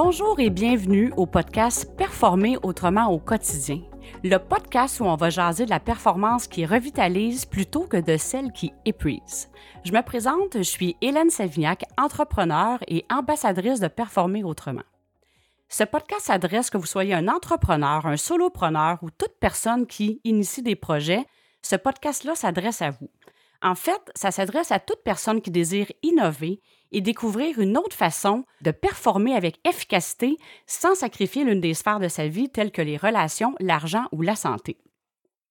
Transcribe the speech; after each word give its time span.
Bonjour 0.00 0.38
et 0.38 0.48
bienvenue 0.48 1.12
au 1.16 1.26
podcast 1.26 1.90
Performer 1.96 2.56
autrement 2.62 3.08
au 3.08 3.18
quotidien. 3.18 3.80
Le 4.22 4.36
podcast 4.36 5.00
où 5.00 5.04
on 5.06 5.16
va 5.16 5.28
jaser 5.28 5.64
de 5.64 5.70
la 5.70 5.80
performance 5.80 6.46
qui 6.46 6.64
revitalise 6.64 7.46
plutôt 7.46 7.82
que 7.82 7.96
de 7.96 8.16
celle 8.16 8.52
qui 8.52 8.72
épuise. 8.84 9.50
Je 9.84 9.90
me 9.90 10.00
présente, 10.02 10.58
je 10.58 10.62
suis 10.62 10.96
Hélène 11.00 11.30
Savignac, 11.30 11.82
entrepreneur 11.98 12.78
et 12.86 13.06
ambassadrice 13.10 13.80
de 13.80 13.88
Performer 13.88 14.44
autrement. 14.44 14.84
Ce 15.68 15.82
podcast 15.82 16.26
s'adresse 16.26 16.70
que 16.70 16.78
vous 16.78 16.86
soyez 16.86 17.14
un 17.14 17.26
entrepreneur, 17.26 18.06
un 18.06 18.16
solopreneur 18.16 18.98
ou 19.02 19.10
toute 19.10 19.34
personne 19.40 19.84
qui 19.84 20.20
initie 20.22 20.62
des 20.62 20.76
projets. 20.76 21.26
Ce 21.60 21.74
podcast-là 21.74 22.36
s'adresse 22.36 22.82
à 22.82 22.90
vous. 22.90 23.10
En 23.62 23.74
fait, 23.74 24.12
ça 24.14 24.30
s'adresse 24.30 24.70
à 24.70 24.78
toute 24.78 25.02
personne 25.02 25.40
qui 25.40 25.50
désire 25.50 25.90
innover 26.04 26.60
et 26.92 27.00
découvrir 27.00 27.58
une 27.58 27.76
autre 27.76 27.96
façon 27.96 28.44
de 28.60 28.70
performer 28.70 29.34
avec 29.34 29.58
efficacité 29.68 30.36
sans 30.66 30.94
sacrifier 30.94 31.44
l'une 31.44 31.60
des 31.60 31.74
sphères 31.74 32.00
de 32.00 32.08
sa 32.08 32.28
vie 32.28 32.48
telles 32.48 32.72
que 32.72 32.82
les 32.82 32.96
relations, 32.96 33.54
l'argent 33.60 34.06
ou 34.12 34.22
la 34.22 34.36
santé. 34.36 34.78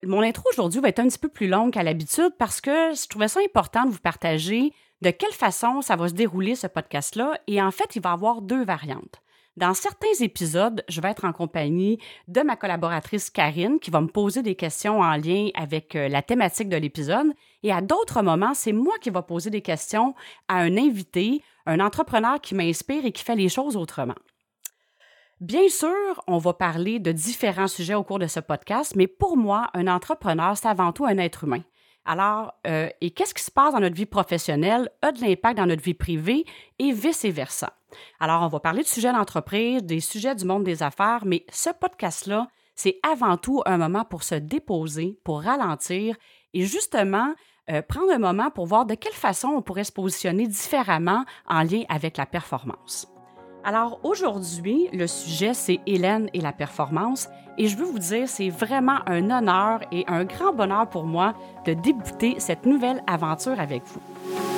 Mon 0.04 0.22
intro 0.22 0.44
aujourd'hui 0.52 0.80
va 0.80 0.90
être 0.90 1.00
un 1.00 1.08
petit 1.08 1.18
peu 1.18 1.30
plus 1.30 1.48
longue 1.48 1.74
qu'à 1.74 1.84
l'habitude 1.84 2.32
parce 2.38 2.62
que 2.62 2.94
je 2.94 3.08
trouvais 3.08 3.28
ça 3.28 3.40
important 3.40 3.86
de 3.86 3.92
vous 3.92 4.00
partager 4.00 4.72
de 5.02 5.10
quelle 5.10 5.34
façon 5.34 5.82
ça 5.82 5.96
va 5.96 6.08
se 6.08 6.14
dérouler 6.14 6.56
ce 6.56 6.68
podcast-là 6.68 7.40
et 7.48 7.62
en 7.62 7.72
fait, 7.72 7.96
il 7.96 8.02
va 8.02 8.12
avoir 8.12 8.42
deux 8.42 8.64
variantes. 8.64 9.22
Dans 9.58 9.74
certains 9.74 10.14
épisodes, 10.22 10.84
je 10.88 11.02
vais 11.02 11.10
être 11.10 11.26
en 11.26 11.34
compagnie 11.34 11.98
de 12.28 12.42
ma 12.42 12.56
collaboratrice 12.56 13.32
Karine 13.32 13.80
qui 13.80 13.90
va 13.90 14.02
me 14.02 14.08
poser 14.08 14.44
des 14.44 14.54
questions 14.54 15.00
en 15.00 15.16
lien 15.18 15.50
avec 15.56 15.96
euh, 15.96 16.08
la 16.10 16.22
thématique 16.22 16.70
de 16.70 16.78
l'épisode. 16.78 17.34
Et 17.64 17.72
à 17.72 17.82
d'autres 17.82 18.22
moments, 18.22 18.54
c'est 18.54 18.72
moi 18.72 18.94
qui 19.02 19.10
vais 19.10 19.24
poser 19.24 19.50
des 19.50 19.64
questions 19.64 20.14
à 20.48 20.58
un 20.58 20.78
invité, 20.78 21.42
un 21.66 21.80
entrepreneur 21.80 22.40
qui 22.40 22.54
m'inspire 22.54 23.04
et 23.04 23.12
qui 23.12 23.24
fait 23.24 23.36
les 23.36 23.50
choses 23.50 23.76
autrement. 23.76 24.14
Bien 25.42 25.68
sûr, 25.70 26.22
on 26.28 26.38
va 26.38 26.54
parler 26.54 27.00
de 27.00 27.12
différents 27.12 27.68
sujets 27.68 27.96
au 27.96 28.04
cours 28.04 28.20
de 28.20 28.28
ce 28.28 28.40
podcast, 28.40 28.94
mais 28.96 29.08
pour 29.08 29.38
moi, 29.38 29.72
un 29.74 29.88
entrepreneur, 29.88 30.56
c'est 30.56 30.68
avant 30.68 30.92
tout 30.92 31.06
un 31.06 31.18
être 31.18 31.46
humain. 31.46 31.64
Alors, 32.06 32.54
euh, 32.68 32.90
et 33.02 33.10
qu'est-ce 33.10 33.34
qui 33.34 33.44
se 33.44 33.52
passe 33.52 33.74
dans 33.74 33.80
notre 33.80 33.96
vie 33.96 34.06
professionnelle 34.06 34.92
a 35.02 35.12
de 35.12 35.20
l'impact 35.20 35.58
dans 35.58 35.66
notre 35.66 35.84
vie 35.84 35.96
privée 35.96 36.46
et 36.78 36.92
vice-versa. 36.92 37.74
Alors, 38.20 38.44
on 38.44 38.48
va 38.48 38.60
parler 38.60 38.84
de 38.84 38.88
sujets 38.88 39.12
d'entreprise, 39.12 39.84
des 39.84 40.00
sujets 40.00 40.36
du 40.36 40.46
monde 40.46 40.64
des 40.64 40.84
affaires, 40.84 41.24
mais 41.26 41.46
ce 41.52 41.70
podcast-là, 41.70 42.48
c'est 42.76 43.00
avant 43.04 43.38
tout 43.38 43.62
un 43.66 43.78
moment 43.78 44.06
pour 44.06 44.24
se 44.24 44.36
déposer, 44.36 45.20
pour 45.24 45.42
ralentir 45.42 46.16
et 46.54 46.64
justement 46.64 47.34
euh, 47.70 47.82
prendre 47.82 48.12
un 48.14 48.20
moment 48.20 48.50
pour 48.50 48.66
voir 48.66 48.86
de 48.86 48.96
quelle 48.96 49.14
façon 49.14 49.50
on 49.50 49.62
pourrait 49.62 49.84
se 49.84 49.92
positionner 49.92 50.48
différemment 50.48 51.26
en 51.48 51.64
lien 51.64 51.84
avec 51.90 52.18
la 52.18 52.26
performance. 52.26 53.08
Alors 53.66 54.00
aujourd'hui, 54.04 54.88
le 54.94 55.08
sujet, 55.08 55.54
c'est 55.54 55.82
Hélène 55.86 56.30
et 56.34 56.40
la 56.40 56.54
performance. 56.54 57.28
Et 57.58 57.68
je 57.68 57.76
veux 57.76 57.86
vous 57.86 58.00
dire, 58.00 58.30
c'est 58.30 58.50
vraiment 58.50 59.00
un 59.08 59.30
honneur 59.30 59.82
et 59.92 60.06
un 60.08 60.24
grand 60.24 60.54
bonheur 60.54 60.88
pour 60.90 61.04
moi 61.04 61.34
de 61.66 61.74
débuter 61.74 62.36
cette 62.40 62.66
nouvelle 62.66 63.04
aventure 63.08 63.60
avec 63.60 63.84
vous. 63.84 64.57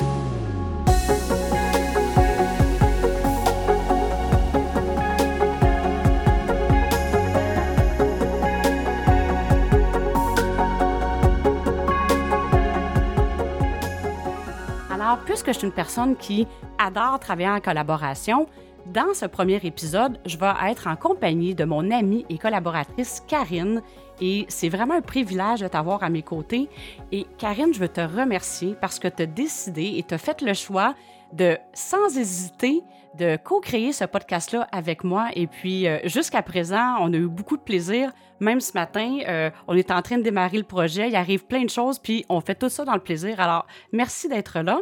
Puisque 15.30 15.53
je 15.53 15.59
suis 15.59 15.67
une 15.67 15.73
personne 15.73 16.16
qui 16.16 16.47
adore 16.80 17.19
travailler 17.19 17.49
en 17.49 17.59
collaboration, 17.59 18.47
dans 18.88 19.13
ce 19.13 19.27
premier 19.27 19.59
épisode, 19.61 20.19
je 20.25 20.38
vais 20.38 20.52
être 20.72 20.88
en 20.88 20.95
compagnie 20.95 21.53
de 21.53 21.66
mon 21.66 21.91
amie 21.91 22.25
et 22.29 22.40
collaboratrice 22.40 23.22
Karine 23.28 23.84
et 24.19 24.47
c'est 24.50 24.69
vraiment 24.69 24.95
un 24.95 25.01
privilège 25.01 25.59
de 25.59 25.67
t'avoir 25.67 26.01
à 26.01 26.09
mes 26.09 26.23
côtés. 26.23 26.67
Et 27.12 27.28
Karine, 27.38 27.72
je 27.75 27.79
veux 27.79 27.90
te 27.90 28.01
remercier 28.01 28.75
parce 28.81 28.97
que 28.97 29.07
tu 29.07 29.22
as 29.22 29.25
décidé 29.28 29.94
et 29.97 30.03
tu 30.03 30.16
as 30.16 30.17
fait 30.17 30.41
le 30.41 30.56
choix 30.56 30.95
de, 31.31 31.59
sans 31.73 32.17
hésiter, 32.17 32.81
de 33.16 33.38
co-créer 33.38 33.94
ce 33.94 34.06
podcast-là 34.06 34.67
avec 34.72 35.03
moi. 35.03 35.28
Et 35.35 35.46
puis, 35.46 35.88
euh, 35.88 36.00
jusqu'à 36.06 36.41
présent, 36.41 36.96
on 37.01 37.13
a 37.13 37.17
eu 37.17 37.28
beaucoup 37.28 37.56
de 37.56 37.61
plaisir. 37.61 38.11
Même 38.40 38.61
ce 38.61 38.73
matin, 38.73 39.19
euh, 39.28 39.51
on 39.67 39.75
est 39.75 39.91
en 39.91 40.01
train 40.01 40.17
de 40.17 40.23
démarrer 40.23 40.57
le 40.57 40.63
projet. 40.63 41.09
Il 41.09 41.16
arrive 41.16 41.46
plein 41.46 41.66
de 41.66 41.69
choses, 41.69 42.00
puis 42.00 42.25
on 42.29 42.41
fait 42.41 42.56
tout 42.56 42.69
ça 42.69 42.84
dans 42.84 42.96
le 42.96 43.00
plaisir. 43.00 43.40
Alors, 43.40 43.67
merci 43.91 44.28
d'être 44.28 44.61
là. 44.61 44.79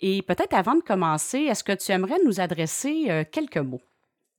Et 0.00 0.22
peut-être 0.22 0.54
avant 0.54 0.74
de 0.74 0.82
commencer, 0.82 1.38
est-ce 1.40 1.64
que 1.64 1.72
tu 1.72 1.92
aimerais 1.92 2.18
nous 2.24 2.40
adresser 2.40 3.06
euh, 3.08 3.24
quelques 3.30 3.58
mots? 3.58 3.82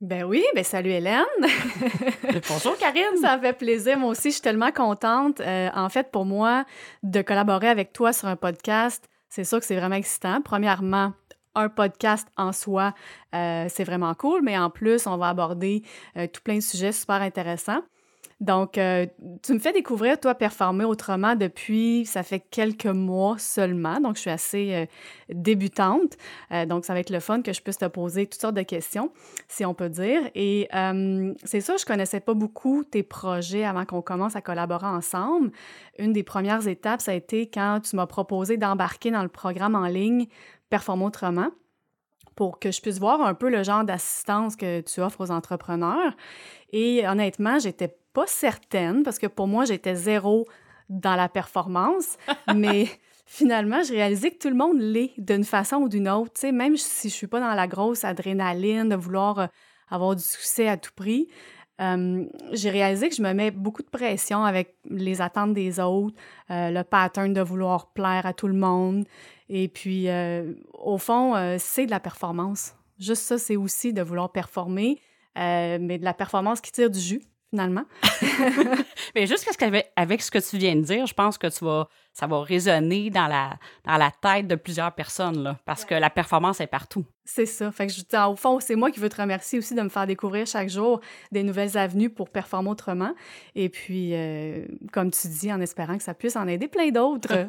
Ben 0.02 0.24
oui, 0.24 0.44
ben 0.54 0.64
salut 0.64 0.92
Hélène. 0.92 1.24
Bonjour 2.50 2.78
Karine. 2.78 3.18
Ça 3.22 3.40
fait 3.40 3.54
plaisir. 3.54 3.98
Moi 3.98 4.10
aussi, 4.10 4.30
je 4.30 4.34
suis 4.34 4.42
tellement 4.42 4.72
contente. 4.72 5.40
Euh, 5.40 5.70
en 5.74 5.90
fait, 5.90 6.12
pour 6.12 6.26
moi, 6.26 6.66
de 7.02 7.22
collaborer 7.22 7.70
avec 7.70 7.94
toi 7.94 8.12
sur 8.12 8.28
un 8.28 8.36
podcast, 8.36 9.08
c'est 9.30 9.46
sûr 9.46 9.60
que 9.60 9.66
c'est 9.66 9.78
vraiment 9.78 9.96
excitant. 9.96 10.42
Premièrement, 10.42 11.14
un 11.56 11.70
podcast 11.70 12.28
en 12.36 12.52
soi, 12.52 12.94
euh, 13.34 13.68
c'est 13.70 13.86
vraiment 13.86 14.14
cool, 14.14 14.42
mais 14.44 14.58
en 14.58 14.70
plus, 14.70 15.08
on 15.08 15.16
va 15.16 15.30
aborder 15.30 15.84
tout 16.34 16.42
plein 16.44 16.56
de 16.56 16.62
sujets 16.62 16.92
super 16.92 17.22
intéressants. 17.22 17.82
Donc, 18.42 18.78
euh, 18.78 19.06
tu 19.44 19.54
me 19.54 19.60
fais 19.60 19.72
découvrir, 19.72 20.20
toi, 20.20 20.36
performer 20.36 20.84
autrement 20.84 21.36
depuis, 21.36 22.06
ça 22.06 22.22
fait 22.22 22.42
quelques 22.42 22.86
mois 22.86 23.38
seulement. 23.38 24.02
Donc, 24.02 24.18
je 24.18 24.22
suis 24.22 24.30
assez 24.30 24.74
euh, 24.74 24.86
débutante. 25.30 26.18
Euh, 26.52 26.66
donc, 26.66 26.84
ça 26.84 26.94
va 26.94 27.00
être 27.00 27.12
le 27.12 27.22
fun 27.22 27.42
que 27.42 27.54
je 27.54 27.62
puisse 27.62 27.78
te 27.78 27.86
poser 27.86 28.26
toutes 28.26 28.42
sortes 28.42 28.56
de 28.56 28.62
questions, 28.64 29.12
si 29.48 29.66
on 29.66 29.74
peut 29.74 29.88
dire. 29.88 30.20
Et 30.36 30.68
c'est 31.44 31.62
ça, 31.62 31.78
je 31.78 31.86
connaissais 31.86 32.20
pas 32.20 32.34
beaucoup 32.34 32.84
tes 32.84 33.04
projets 33.04 33.64
avant 33.64 33.86
qu'on 33.86 34.02
commence 34.02 34.36
à 34.36 34.42
collaborer 34.42 34.88
ensemble. 34.88 35.52
Une 35.98 36.12
des 36.12 36.24
premières 36.24 36.68
étapes, 36.68 37.02
ça 37.02 37.12
a 37.12 37.16
été 37.16 37.50
quand 37.50 37.80
tu 37.82 37.96
m'as 37.96 38.08
proposé 38.08 38.58
d'embarquer 38.58 39.12
dans 39.12 39.24
le 39.24 39.30
programme 39.30 39.76
en 39.76 39.88
ligne 39.88 40.28
Performer 40.70 41.06
autrement 41.06 41.52
pour 42.36 42.60
que 42.60 42.72
je 42.72 42.82
puisse 42.82 43.00
voir 43.00 43.22
un 43.22 43.34
peu 43.34 43.50
le 43.50 43.64
genre 43.64 43.86
d'assistance 43.86 44.58
que 44.58 44.82
tu 44.82 45.00
offres 45.00 45.22
aux 45.22 45.32
entrepreneurs. 45.32 46.14
Et 46.74 47.08
honnêtement, 47.08 47.60
j'étais 47.60 47.96
pas 48.16 48.26
certaine 48.28 49.04
parce 49.04 49.20
que 49.20 49.28
pour 49.28 49.48
moi, 49.48 49.66
j'étais 49.66 49.94
zéro 49.94 50.48
dans 50.90 51.16
la 51.16 51.30
performance, 51.30 52.18
mais 52.56 52.88
finalement, 53.26 53.84
j'ai 53.84 53.96
réalisé 53.96 54.32
que 54.32 54.38
tout 54.38 54.50
le 54.50 54.56
monde 54.56 54.80
l'est 54.80 55.12
d'une 55.18 55.44
façon 55.44 55.78
ou 55.78 55.90
d'une 55.90 56.08
autre. 56.08 56.32
sais, 56.36 56.52
même 56.52 56.78
si 56.78 57.10
je 57.10 57.14
suis 57.14 57.28
pas 57.28 57.40
dans 57.40 57.54
la 57.54 57.68
grosse 57.68 58.04
adrénaline 58.04 58.90
de 58.90 58.96
vouloir 58.96 59.40
euh, 59.40 59.48
avoir 59.90 60.16
du 60.16 60.24
succès 60.24 60.68
à 60.70 60.78
tout 60.78 60.94
prix, 60.96 61.28
euh, 61.82 62.24
j'ai 62.54 62.70
réalisé 62.70 63.10
que 63.10 63.16
je 63.16 63.22
me 63.22 63.34
mets 63.34 63.52
beaucoup 63.52 63.84
de 63.84 63.90
pression 63.90 64.46
avec 64.46 64.78
les 64.90 65.22
attentes 65.22 65.54
des 65.54 65.82
autres, 65.82 66.16
euh, 66.50 66.72
le 66.72 66.84
pattern 66.84 67.34
de 67.34 67.42
vouloir 67.42 67.92
plaire 67.92 68.26
à 68.26 68.34
tout 68.34 68.48
le 68.48 68.54
monde. 68.54 69.06
Et 69.50 69.68
puis, 69.68 70.08
au 70.74 70.98
fond, 70.98 71.36
c'est 71.60 71.86
de 71.86 71.92
la 71.92 72.00
performance. 72.00 72.74
Juste 72.98 73.22
ça, 73.22 73.38
c'est 73.38 73.56
aussi 73.56 73.94
de 73.94 74.02
vouloir 74.02 74.32
performer, 74.32 75.00
mais 75.36 76.00
de 76.00 76.04
la 76.04 76.16
performance 76.16 76.62
qui 76.62 76.72
tire 76.72 76.90
du 76.90 77.00
jus 77.00 77.22
finalement. 77.56 77.86
Mais 79.16 79.26
juste 79.28 79.48
avec 79.96 80.22
ce 80.22 80.30
que 80.30 80.40
tu 80.40 80.58
viens 80.58 80.76
de 80.76 80.82
dire, 80.82 81.06
je 81.06 81.14
pense 81.14 81.38
que 81.38 81.48
tu 81.48 81.64
vas, 81.64 81.88
ça 82.12 82.28
va 82.28 82.42
résonner 82.42 83.10
dans 83.10 83.28
la, 83.28 83.58
dans 83.86 83.96
la 83.96 84.12
tête 84.12 84.48
de 84.48 84.56
plusieurs 84.56 84.92
personnes, 84.92 85.42
là, 85.42 85.58
parce 85.66 85.86
que 85.86 85.96
la 85.96 86.10
performance 86.10 86.60
est 86.60 86.68
partout. 86.68 87.06
C'est 87.24 87.46
ça. 87.46 87.72
Fait 87.72 87.88
que 87.88 87.94
je, 87.94 88.28
au 88.28 88.36
fond, 88.36 88.60
c'est 88.60 88.76
moi 88.76 88.92
qui 88.92 89.00
veux 89.00 89.08
te 89.08 89.22
remercier 89.22 89.58
aussi 89.58 89.74
de 89.74 89.82
me 89.82 89.90
faire 89.90 90.06
découvrir 90.06 90.46
chaque 90.46 90.70
jour 90.70 91.00
des 91.32 91.44
nouvelles 91.44 91.78
avenues 91.78 92.10
pour 92.10 92.30
performer 92.30 92.70
autrement. 92.70 93.14
Et 93.56 93.70
puis, 93.70 94.12
euh, 94.14 94.66
comme 94.92 95.12
tu 95.12 95.28
dis, 95.30 95.52
en 95.52 95.62
espérant 95.62 95.98
que 95.98 96.04
ça 96.04 96.14
puisse 96.14 96.36
en 96.36 96.48
aider 96.48 96.68
plein 96.68 96.90
d'autres. 96.90 97.48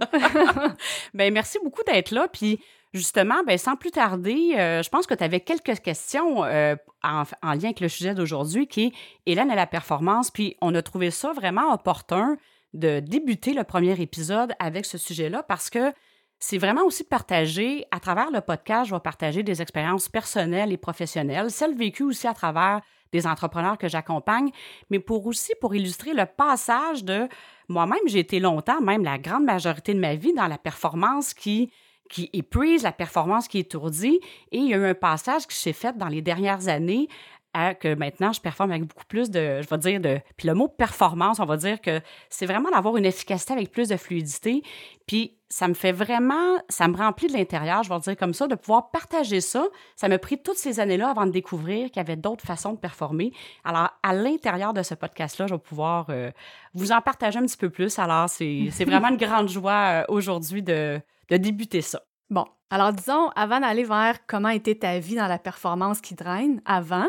ben 1.14 1.34
merci 1.34 1.58
beaucoup 1.62 1.82
d'être 1.82 2.12
là. 2.12 2.28
Puis, 2.32 2.60
Justement, 2.92 3.42
ben, 3.46 3.58
sans 3.58 3.76
plus 3.76 3.90
tarder, 3.90 4.54
euh, 4.56 4.82
je 4.82 4.88
pense 4.88 5.06
que 5.06 5.14
tu 5.14 5.22
avais 5.22 5.40
quelques 5.40 5.80
questions 5.80 6.44
euh, 6.44 6.76
en, 7.02 7.24
lien 7.42 7.64
avec 7.64 7.80
le 7.80 7.88
sujet 7.88 8.14
d'aujourd'hui 8.14 8.66
qui 8.68 8.84
est 8.84 8.92
Hélène 9.26 9.50
et 9.50 9.56
la 9.56 9.66
performance. 9.66 10.30
Puis 10.30 10.56
on 10.62 10.74
a 10.74 10.82
trouvé 10.82 11.10
ça 11.10 11.32
vraiment 11.32 11.72
opportun 11.72 12.36
de 12.74 13.00
débuter 13.00 13.54
le 13.54 13.64
premier 13.64 14.00
épisode 14.00 14.54
avec 14.58 14.86
ce 14.86 14.98
sujet-là 14.98 15.42
parce 15.42 15.68
que 15.68 15.92
c'est 16.38 16.58
vraiment 16.58 16.84
aussi 16.84 17.02
de 17.02 17.08
partager, 17.08 17.86
à 17.90 17.98
travers 17.98 18.30
le 18.30 18.40
podcast, 18.40 18.90
je 18.90 18.94
vais 18.94 19.00
partager 19.00 19.42
des 19.42 19.62
expériences 19.62 20.08
personnelles 20.08 20.70
et 20.70 20.76
professionnelles, 20.76 21.50
celles 21.50 21.74
vécues 21.74 22.02
aussi 22.02 22.26
à 22.26 22.34
travers 22.34 22.82
des 23.12 23.26
entrepreneurs 23.26 23.78
que 23.78 23.88
j'accompagne, 23.88 24.50
mais 24.90 24.98
pour 24.98 25.26
aussi 25.26 25.52
pour 25.60 25.74
illustrer 25.74 26.12
le 26.12 26.26
passage 26.26 27.04
de 27.04 27.28
moi-même, 27.68 28.00
j'ai 28.06 28.18
été 28.18 28.38
longtemps, 28.40 28.80
même 28.80 29.02
la 29.02 29.18
grande 29.18 29.44
majorité 29.44 29.94
de 29.94 30.00
ma 30.00 30.14
vie, 30.14 30.34
dans 30.34 30.46
la 30.46 30.58
performance 30.58 31.32
qui 31.32 31.70
qui 32.08 32.30
épuise, 32.32 32.82
la 32.82 32.92
performance 32.92 33.48
qui 33.48 33.58
étourdit. 33.58 34.20
Et 34.52 34.58
il 34.58 34.68
y 34.68 34.74
a 34.74 34.76
eu 34.76 34.86
un 34.86 34.94
passage 34.94 35.46
qui 35.46 35.56
s'est 35.56 35.72
fait 35.72 35.96
dans 35.96 36.08
les 36.08 36.22
dernières 36.22 36.68
années 36.68 37.08
à 37.56 37.74
que 37.74 37.94
maintenant, 37.94 38.34
je 38.34 38.40
performe 38.40 38.70
avec 38.70 38.84
beaucoup 38.84 39.06
plus 39.06 39.30
de, 39.30 39.62
je 39.62 39.68
vais 39.68 39.78
dire, 39.78 39.98
de... 39.98 40.20
Puis 40.36 40.46
le 40.46 40.52
mot 40.52 40.68
performance, 40.68 41.40
on 41.40 41.46
va 41.46 41.56
dire 41.56 41.80
que 41.80 42.02
c'est 42.28 42.44
vraiment 42.44 42.70
d'avoir 42.70 42.98
une 42.98 43.06
efficacité 43.06 43.54
avec 43.54 43.72
plus 43.72 43.88
de 43.88 43.96
fluidité. 43.96 44.62
Puis 45.06 45.38
ça 45.48 45.66
me 45.66 45.72
fait 45.72 45.92
vraiment, 45.92 46.58
ça 46.68 46.86
me 46.86 46.94
remplit 46.94 47.28
de 47.28 47.32
l'intérieur, 47.32 47.82
je 47.82 47.88
vais 47.88 47.98
dire 48.00 48.14
comme 48.14 48.34
ça, 48.34 48.46
de 48.46 48.56
pouvoir 48.56 48.90
partager 48.90 49.40
ça. 49.40 49.66
Ça 49.94 50.06
m'a 50.08 50.18
pris 50.18 50.36
toutes 50.36 50.58
ces 50.58 50.80
années-là 50.80 51.08
avant 51.08 51.24
de 51.24 51.30
découvrir 51.30 51.86
qu'il 51.86 51.96
y 51.96 52.00
avait 52.00 52.16
d'autres 52.16 52.44
façons 52.44 52.74
de 52.74 52.78
performer. 52.78 53.32
Alors, 53.64 53.88
à 54.02 54.12
l'intérieur 54.12 54.74
de 54.74 54.82
ce 54.82 54.94
podcast-là, 54.94 55.46
je 55.46 55.54
vais 55.54 55.60
pouvoir 55.60 56.06
euh, 56.10 56.30
vous 56.74 56.92
en 56.92 57.00
partager 57.00 57.38
un 57.38 57.46
petit 57.46 57.56
peu 57.56 57.70
plus. 57.70 57.98
Alors, 57.98 58.28
c'est 58.28 58.84
vraiment 58.84 59.08
une 59.08 59.16
grande 59.26 59.48
joie 59.48 60.02
euh, 60.02 60.04
aujourd'hui 60.08 60.62
de, 60.62 61.00
de 61.30 61.36
débuter 61.36 61.80
ça. 61.80 62.02
Bon, 62.30 62.46
alors 62.70 62.92
disons, 62.92 63.28
avant 63.36 63.60
d'aller 63.60 63.84
vers 63.84 64.26
comment 64.26 64.48
était 64.48 64.74
ta 64.76 64.98
vie 64.98 65.16
dans 65.16 65.28
la 65.28 65.38
performance 65.38 66.00
qui 66.00 66.14
draine, 66.14 66.60
avant, 66.64 67.08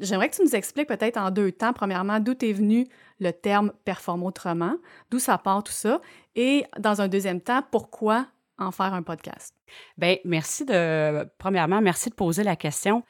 J'aimerais 0.00 0.30
que 0.30 0.36
tu 0.36 0.42
nous 0.42 0.56
expliques 0.56 0.88
peut-être 0.88 1.18
en 1.18 1.30
deux 1.30 1.52
temps, 1.52 1.74
premièrement, 1.74 2.20
d'où 2.20 2.32
est 2.40 2.52
venu 2.52 2.88
le 3.20 3.32
terme 3.32 3.72
performe 3.84 4.24
autrement, 4.24 4.76
d'où 5.10 5.18
ça 5.18 5.36
part 5.36 5.62
tout 5.62 5.72
ça, 5.72 6.00
et 6.34 6.64
dans 6.78 7.02
un 7.02 7.08
deuxième 7.08 7.42
temps, 7.42 7.62
pourquoi 7.70 8.26
en 8.58 8.70
faire 8.70 8.94
un 8.94 9.02
podcast? 9.02 9.54
Bien, 9.98 10.16
merci 10.24 10.64
de, 10.64 11.28
premièrement, 11.36 11.82
merci 11.82 12.08
de 12.08 12.14
poser 12.14 12.44
la 12.44 12.56
question. 12.56 13.04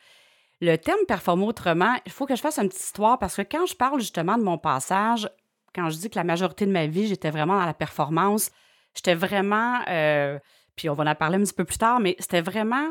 Le 0.60 0.76
terme 0.76 0.98
performe 1.06 1.44
autrement, 1.44 1.94
il 2.06 2.12
faut 2.12 2.26
que 2.26 2.34
je 2.34 2.40
fasse 2.40 2.58
une 2.58 2.68
petite 2.68 2.82
histoire 2.82 3.20
parce 3.20 3.36
que 3.36 3.42
quand 3.42 3.66
je 3.66 3.76
parle 3.76 4.00
justement 4.00 4.36
de 4.36 4.42
mon 4.42 4.58
passage, 4.58 5.30
quand 5.74 5.88
je 5.90 5.96
dis 5.96 6.10
que 6.10 6.18
la 6.18 6.24
majorité 6.24 6.66
de 6.66 6.72
ma 6.72 6.86
vie, 6.86 7.06
j'étais 7.06 7.30
vraiment 7.30 7.58
dans 7.58 7.66
la 7.66 7.74
performance, 7.74 8.50
j'étais 8.94 9.14
vraiment, 9.14 9.80
euh, 9.88 10.38
puis 10.76 10.88
on 10.88 10.94
va 10.94 11.04
en 11.04 11.14
parler 11.14 11.36
un 11.36 11.42
petit 11.42 11.52
peu 11.52 11.64
plus 11.64 11.78
tard, 11.78 12.00
mais 12.00 12.16
c'était 12.18 12.40
vraiment 12.40 12.88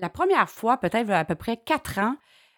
la 0.00 0.08
première 0.08 0.48
fois, 0.48 0.78
peut-être 0.78 1.10
à 1.10 1.24
peu 1.24 1.34
près 1.34 1.56
quatre 1.56 1.98
ans, 1.98 2.16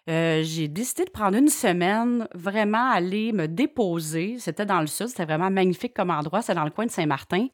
euh, 0.09 0.41
j'ai 0.43 0.67
décidé 0.67 1.05
de 1.05 1.11
prendre 1.11 1.37
une 1.37 1.49
semaine, 1.49 2.27
vraiment 2.33 2.89
aller 2.89 3.31
me 3.31 3.47
déposer. 3.47 4.37
C'était 4.39 4.65
dans 4.65 4.81
le 4.81 4.87
sud, 4.87 5.07
c'était 5.07 5.25
vraiment 5.25 5.51
magnifique 5.51 5.93
comme 5.93 6.09
endroit, 6.09 6.41
c'est 6.41 6.55
dans 6.55 6.63
le 6.63 6.71
coin 6.71 6.85
de 6.85 6.91
Saint-Martin. 6.91 7.47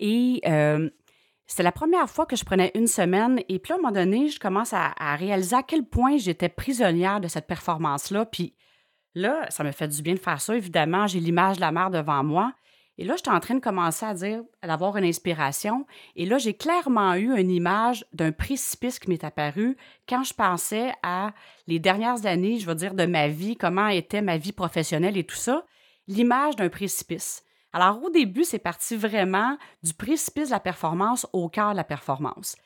Et 0.00 0.40
euh, 0.46 0.88
c'était 1.46 1.62
la 1.62 1.72
première 1.72 2.08
fois 2.08 2.24
que 2.24 2.36
je 2.36 2.44
prenais 2.44 2.70
une 2.74 2.86
semaine. 2.86 3.40
Et 3.48 3.58
puis 3.58 3.72
à 3.72 3.76
un 3.76 3.78
moment 3.78 3.92
donné, 3.92 4.28
je 4.28 4.40
commence 4.40 4.72
à, 4.72 4.94
à 4.98 5.16
réaliser 5.16 5.56
à 5.56 5.62
quel 5.62 5.84
point 5.84 6.16
j'étais 6.16 6.48
prisonnière 6.48 7.20
de 7.20 7.28
cette 7.28 7.46
performance-là. 7.46 8.24
Puis 8.24 8.54
là, 9.14 9.46
ça 9.50 9.62
me 9.62 9.72
fait 9.72 9.88
du 9.88 10.00
bien 10.00 10.14
de 10.14 10.18
faire 10.18 10.40
ça. 10.40 10.56
Évidemment, 10.56 11.06
j'ai 11.06 11.20
l'image 11.20 11.56
de 11.56 11.60
la 11.60 11.72
mère 11.72 11.90
devant 11.90 12.24
moi. 12.24 12.52
Et 12.98 13.04
là, 13.04 13.14
j'étais 13.16 13.30
en 13.30 13.38
train 13.38 13.54
de 13.54 13.60
commencer 13.60 14.04
à 14.04 14.12
dire, 14.12 14.42
d'avoir 14.62 14.96
une 14.96 15.04
inspiration. 15.04 15.86
Et 16.16 16.26
là, 16.26 16.36
j'ai 16.38 16.54
clairement 16.54 17.14
eu 17.14 17.38
une 17.38 17.50
image 17.50 18.04
d'un 18.12 18.32
précipice 18.32 18.98
qui 18.98 19.08
m'est 19.08 19.22
apparu 19.22 19.76
quand 20.08 20.24
je 20.24 20.34
pensais 20.34 20.92
à 21.04 21.32
les 21.68 21.78
dernières 21.78 22.26
années, 22.26 22.58
je 22.58 22.66
veux 22.66 22.74
dire, 22.74 22.94
de 22.94 23.06
ma 23.06 23.28
vie, 23.28 23.56
comment 23.56 23.86
était 23.86 24.20
ma 24.20 24.36
vie 24.36 24.52
professionnelle 24.52 25.16
et 25.16 25.24
tout 25.24 25.36
ça. 25.36 25.64
L'image 26.08 26.56
d'un 26.56 26.68
précipice. 26.68 27.44
Alors, 27.72 28.02
au 28.02 28.10
début, 28.10 28.42
c'est 28.42 28.58
parti 28.58 28.96
vraiment 28.96 29.56
du 29.84 29.94
précipice 29.94 30.48
de 30.48 30.54
la 30.54 30.60
performance 30.60 31.26
au 31.32 31.48
cœur 31.48 31.72
de 31.72 31.76
la 31.76 31.84
performance. 31.84 32.56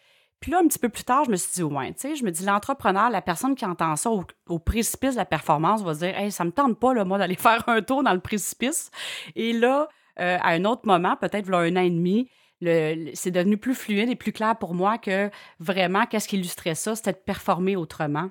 Puis 0.40 0.50
là, 0.50 0.61
un 0.61 0.67
petit 0.67 0.79
peu 0.79 0.88
plus 0.88 1.05
tard, 1.05 1.25
je 1.25 1.31
me 1.31 1.37
suis 1.37 1.52
dit, 1.52 1.62
ouais, 1.62 1.93
tu 1.93 2.00
sais, 2.00 2.17
je 2.17 2.25
me 2.25 2.31
dis, 2.31 2.44
l'entrepreneur, 2.44 3.11
la 3.11 3.20
personne 3.20 3.55
qui 3.55 3.67
entend 3.67 3.94
ça 3.96 4.11
au, 4.11 4.58
précipice 4.58 5.12
de 5.12 5.19
la 5.19 5.25
performance 5.25 5.82
va 5.82 5.94
dire, 5.94 6.19
hey, 6.19 6.32
ça 6.32 6.44
me 6.44 6.50
tente 6.50 6.81
pas, 6.81 6.94
là, 6.94 7.05
moi, 7.05 7.19
d'aller 7.19 7.34
faire 7.38 7.62
un 7.69 7.82
tour 7.82 8.02
dans 8.02 8.14
le 8.14 8.20
précipice. 8.20 8.90
Et 9.37 9.52
là, 9.52 9.88
euh, 10.20 10.38
à 10.41 10.50
un 10.50 10.64
autre 10.64 10.82
moment, 10.85 11.17
peut-être 11.17 11.53
un 11.53 11.76
an 11.76 11.81
et 11.81 11.91
demi, 11.91 12.29
c'est 12.61 13.31
devenu 13.31 13.56
plus 13.56 13.75
fluide 13.75 14.09
et 14.09 14.14
plus 14.14 14.32
clair 14.32 14.56
pour 14.56 14.75
moi 14.75 14.99
que 14.99 15.31
vraiment, 15.59 16.06
qu'est-ce 16.06 16.29
qui 16.29 16.37
illustrait 16.37 16.75
ça, 16.75 16.94
c'était 16.94 17.12
de 17.12 17.19
performer 17.19 17.75
autrement. 17.76 18.29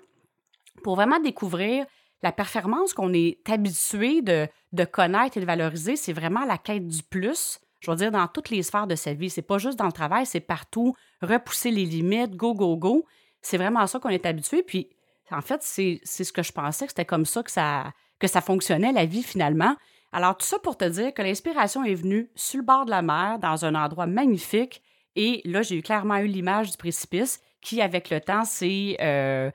Pour 0.84 0.96
vraiment 0.96 1.20
découvrir 1.20 1.86
la 2.24 2.32
performance 2.32 2.94
qu'on 2.94 3.14
est 3.14 3.38
habitué 3.50 4.22
de, 4.22 4.48
de 4.72 4.86
connaître 4.86 5.38
et 5.38 5.42
de 5.42 5.46
valoriser, 5.46 5.96
c'est 5.96 6.14
vraiment 6.14 6.46
la 6.46 6.58
quête 6.58 6.88
du 6.88 7.04
plus. 7.04 7.60
Je 7.82 7.90
veux 7.90 7.98
dire, 7.98 8.12
dans 8.12 8.28
toutes 8.28 8.50
les 8.50 8.62
sphères 8.62 8.88
de 8.88 8.96
sa 8.96 9.14
vie. 9.14 9.30
C'est 9.30 9.42
pas 9.42 9.58
juste 9.58 9.78
dans 9.78 9.88
le 9.88 9.92
travail, 9.92 10.26
c'est 10.26 10.40
partout. 10.40 10.96
Repousser 11.22 11.72
les 11.72 11.86
limites, 11.86 12.36
go, 12.36 12.54
go, 12.54 12.78
go. 12.78 13.06
C'est 13.42 13.58
vraiment 13.58 13.86
ça 13.88 14.00
qu'on 14.00 14.10
est 14.10 14.26
habitué. 14.26 14.62
Puis, 14.62 14.90
en 15.32 15.42
fait, 15.42 15.62
c'est 15.64 16.00
ce 16.04 16.32
que 16.32 16.44
je 16.44 16.52
pensais 16.52 16.86
que 16.86 16.92
c'était 16.92 17.06
comme 17.06 17.26
ça 17.26 17.42
que, 17.42 17.52
ça 17.52 17.92
que 18.20 18.28
ça 18.28 18.42
fonctionnait, 18.42 18.92
la 18.92 19.06
vie, 19.06 19.24
finalement. 19.24 19.76
Alors, 20.14 20.38
tout 20.38 20.46
ça 20.46 20.60
pour 20.60 20.78
te 20.78 20.86
dire 20.86 21.14
que 21.14 21.22
l'inspiration 21.22 21.84
est 21.84 21.96
venue 21.96 22.30
sur 22.36 22.60
le 22.60 22.66
bord 22.66 22.86
de 22.86 22.90
la 22.90 23.02
mer, 23.02 23.40
dans 23.40 23.64
un 23.64 23.76
endroit 23.76 24.08
magnifique. 24.08 24.82
Et 25.16 25.42
là, 25.46 25.62
j'ai 25.62 25.82
clairement 25.82 26.18
eu 26.18 26.28
l'image 26.28 26.72
du 26.72 26.78
précipice 26.78 27.42
qui, 27.62 27.82
avec 27.82 28.10
le 28.10 28.20
temps, 28.20 28.44
s'est 28.44 28.98
euh, 29.00 29.52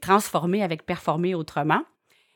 transformé 0.00 0.62
avec 0.62 0.84
performer 0.84 1.34
autrement. 1.34 1.82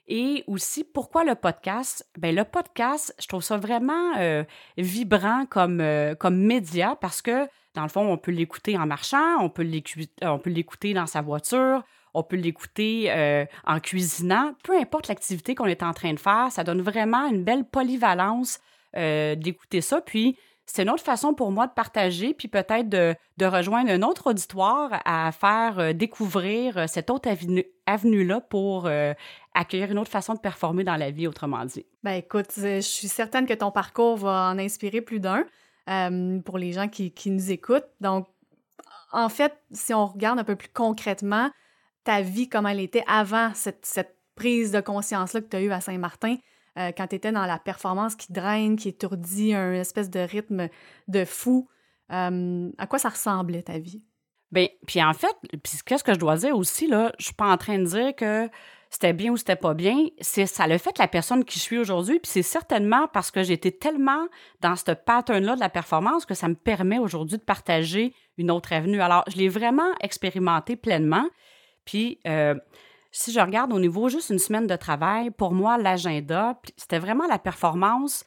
Et 0.09 0.43
aussi, 0.47 0.85
pourquoi 0.85 1.23
le 1.23 1.35
podcast? 1.35 2.09
Bien, 2.19 2.33
le 2.33 2.45
podcast, 2.45 3.15
je 3.21 3.29
trouve 3.29 3.43
ça 3.43 3.59
vraiment 3.59 4.17
euh, 4.19 4.43
vibrant 4.77 5.45
euh, 5.57 6.15
comme 6.15 6.37
média 6.37 6.97
parce 7.01 7.23
que, 7.23 7.47
dans 7.75 7.83
le 7.83 7.89
fond, 7.89 8.11
on 8.11 8.17
peut 8.17 8.33
l'écouter 8.33 8.77
en 8.77 8.87
marchant, 8.87 9.39
on 9.39 9.51
peut 9.51 9.63
l'écouter 10.47 10.95
dans 10.95 11.07
sa 11.07 11.21
voiture, 11.21 11.85
on 12.15 12.23
peut 12.23 12.37
l'écouter 12.37 13.11
euh, 13.11 13.45
en 13.67 13.81
cuisinant, 13.81 14.55
peu 14.65 14.77
importe 14.79 15.09
l'activité 15.09 15.55
qu'on 15.55 15.67
est 15.67 15.83
en 15.83 15.93
train 15.93 16.13
de 16.13 16.21
faire, 16.21 16.49
ça 16.51 16.65
donne 16.65 16.83
vraiment 16.83 17.27
une 17.29 17.45
belle 17.45 17.65
polyvalence 17.65 18.61
euh, 18.97 19.35
d'écouter 19.35 19.81
ça. 19.81 20.01
Puis, 20.01 20.37
c'est 20.67 20.83
une 20.83 20.91
autre 20.91 21.03
façon 21.03 21.35
pour 21.35 21.51
moi 21.51 21.67
de 21.67 21.73
partager, 21.73 22.33
puis 22.33 22.47
peut-être 22.47 22.89
de, 22.89 23.17
rejoindre 23.41 23.91
un 23.91 24.03
autre 24.03 24.31
auditoire 24.31 25.01
à 25.05 25.33
faire 25.33 25.79
euh, 25.79 25.93
découvrir 25.93 26.89
cette 26.89 27.11
autre 27.11 27.29
avenue-là 27.87 28.41
pour 28.41 28.89
accueillir 29.55 29.91
une 29.91 29.99
autre 29.99 30.11
façon 30.11 30.35
de 30.35 30.39
performer 30.39 30.85
dans 30.85 30.97
la 30.97 31.11
vie, 31.11 31.27
autrement 31.27 31.65
dit. 31.65 31.87
Ben 32.05 32.13
écoute, 32.13 32.53
je 32.57 32.81
suis 32.81 33.09
certaine 33.09 33.47
que 33.47 33.55
ton 33.55 33.73
parcours 33.73 34.17
va 34.17 34.51
en 34.53 34.59
inspirer 34.59 35.01
plus 35.01 35.19
d'un 35.21 35.45
pour 36.45 36.59
les 36.59 36.73
gens 36.73 36.87
qui 36.87 37.31
nous 37.31 37.51
écoutent. 37.51 37.89
Donc, 38.01 38.29
en 39.13 39.29
fait, 39.29 39.57
si 39.73 39.93
on 39.95 40.07
regarde 40.07 40.39
un 40.39 40.45
peu 40.45 40.57
plus 40.57 40.69
concrètement, 40.69 41.51
ta 42.05 42.23
vie 42.23 42.49
comme 42.49 42.67
elle 42.67 42.81
était 42.81 43.05
avant 43.07 43.53
cette, 43.55 44.17
prise 44.37 44.73
de 44.73 44.81
conscience-là 44.81 45.43
que 45.43 45.49
tu 45.49 45.57
as 45.57 45.61
eue 45.61 45.71
à 45.71 45.83
Saint-Martin, 45.83 46.37
euh, 46.79 46.93
quand 46.97 47.09
tu 47.09 47.17
étais 47.17 47.31
dans 47.31 47.45
la 47.45 47.59
performance 47.59 48.15
qui 48.15 48.33
draine, 48.33 48.77
qui 48.77 48.89
étourdit, 48.89 49.53
un 49.53 49.75
espèce 49.75 50.09
de 50.09 50.21
rythme 50.21 50.69
de 51.09 51.27
fou. 51.27 51.69
Euh, 52.11 52.71
à 52.79 52.87
quoi 52.87 52.99
ça 52.99 53.11
ressemblait 53.11 53.63
ta 53.63 53.79
vie? 53.79 54.03
Bien, 54.51 54.69
puis 54.87 55.03
en 55.03 55.13
fait, 55.13 55.35
puis 55.63 55.75
qu'est-ce 55.85 56.03
que 56.03 56.15
je 56.15 56.19
dois 56.19 56.37
dire 56.37 56.57
aussi, 56.57 56.87
là, 56.87 57.13
je 57.19 57.27
suis 57.27 57.35
pas 57.35 57.53
en 57.53 57.57
train 57.57 57.79
de 57.79 57.85
dire 57.85 58.17
que 58.17 58.49
c'était 58.91 59.13
bien 59.13 59.31
ou 59.31 59.37
c'était 59.37 59.55
pas 59.55 59.75
bien, 59.75 60.07
c'est 60.21 60.47
ça 60.47 60.67
le 60.67 60.77
fait 60.77 60.99
la 60.99 61.07
personne 61.07 61.45
qui 61.45 61.59
je 61.61 61.63
suis 61.63 61.79
aujourd'hui, 61.79 62.19
puis 62.19 62.31
c'est 62.31 62.43
certainement 62.43 63.07
parce 63.07 63.31
que 63.31 63.45
j'étais 63.45 63.71
tellement 63.71 64.27
dans 64.61 64.75
ce 64.75 64.91
pattern-là 64.91 65.55
de 65.55 65.61
la 65.61 65.69
performance 65.69 66.27
que 66.27 66.35
ça 66.35 66.49
me 66.49 66.57
permet 66.57 66.99
aujourd'hui 66.99 67.39
de 67.39 67.45
partager 67.45 68.13
une 68.37 68.51
autre 68.51 68.73
avenue. 68.73 69.01
Alors, 69.01 69.23
je 69.29 69.37
l'ai 69.37 69.49
vraiment 69.49 69.93
expérimenté 70.01 70.75
pleinement. 70.75 71.27
Puis, 71.85 72.21
euh, 72.27 72.55
si 73.13 73.33
je 73.33 73.41
regarde 73.41 73.73
au 73.73 73.81
niveau 73.81 74.09
juste 74.09 74.31
une 74.31 74.39
semaine 74.39 74.67
de 74.67 74.77
travail, 74.77 75.31
pour 75.31 75.53
moi, 75.53 75.79
l'agenda, 75.79 76.61
c'était 76.77 76.99
vraiment 76.99 77.27
la 77.27 77.39
performance. 77.39 78.25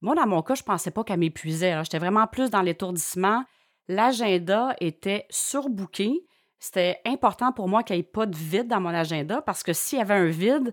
Moi, 0.00 0.14
dans 0.14 0.26
mon 0.26 0.42
cas, 0.42 0.54
je 0.54 0.62
ne 0.62 0.66
pensais 0.66 0.90
pas 0.90 1.04
qu'elle 1.04 1.20
m'épuisait. 1.20 1.84
J'étais 1.84 1.98
vraiment 1.98 2.26
plus 2.26 2.50
dans 2.50 2.62
l'étourdissement. 2.62 3.44
L'agenda 3.88 4.74
était 4.80 5.26
surbooké. 5.30 6.24
C'était 6.58 7.00
important 7.04 7.52
pour 7.52 7.68
moi 7.68 7.82
qu'il 7.82 7.96
n'y 7.96 8.00
ait 8.00 8.04
pas 8.04 8.26
de 8.26 8.36
vide 8.36 8.68
dans 8.68 8.80
mon 8.80 8.90
agenda 8.90 9.42
parce 9.42 9.62
que 9.62 9.72
s'il 9.72 9.98
y 9.98 10.02
avait 10.02 10.14
un 10.14 10.26
vide, 10.26 10.72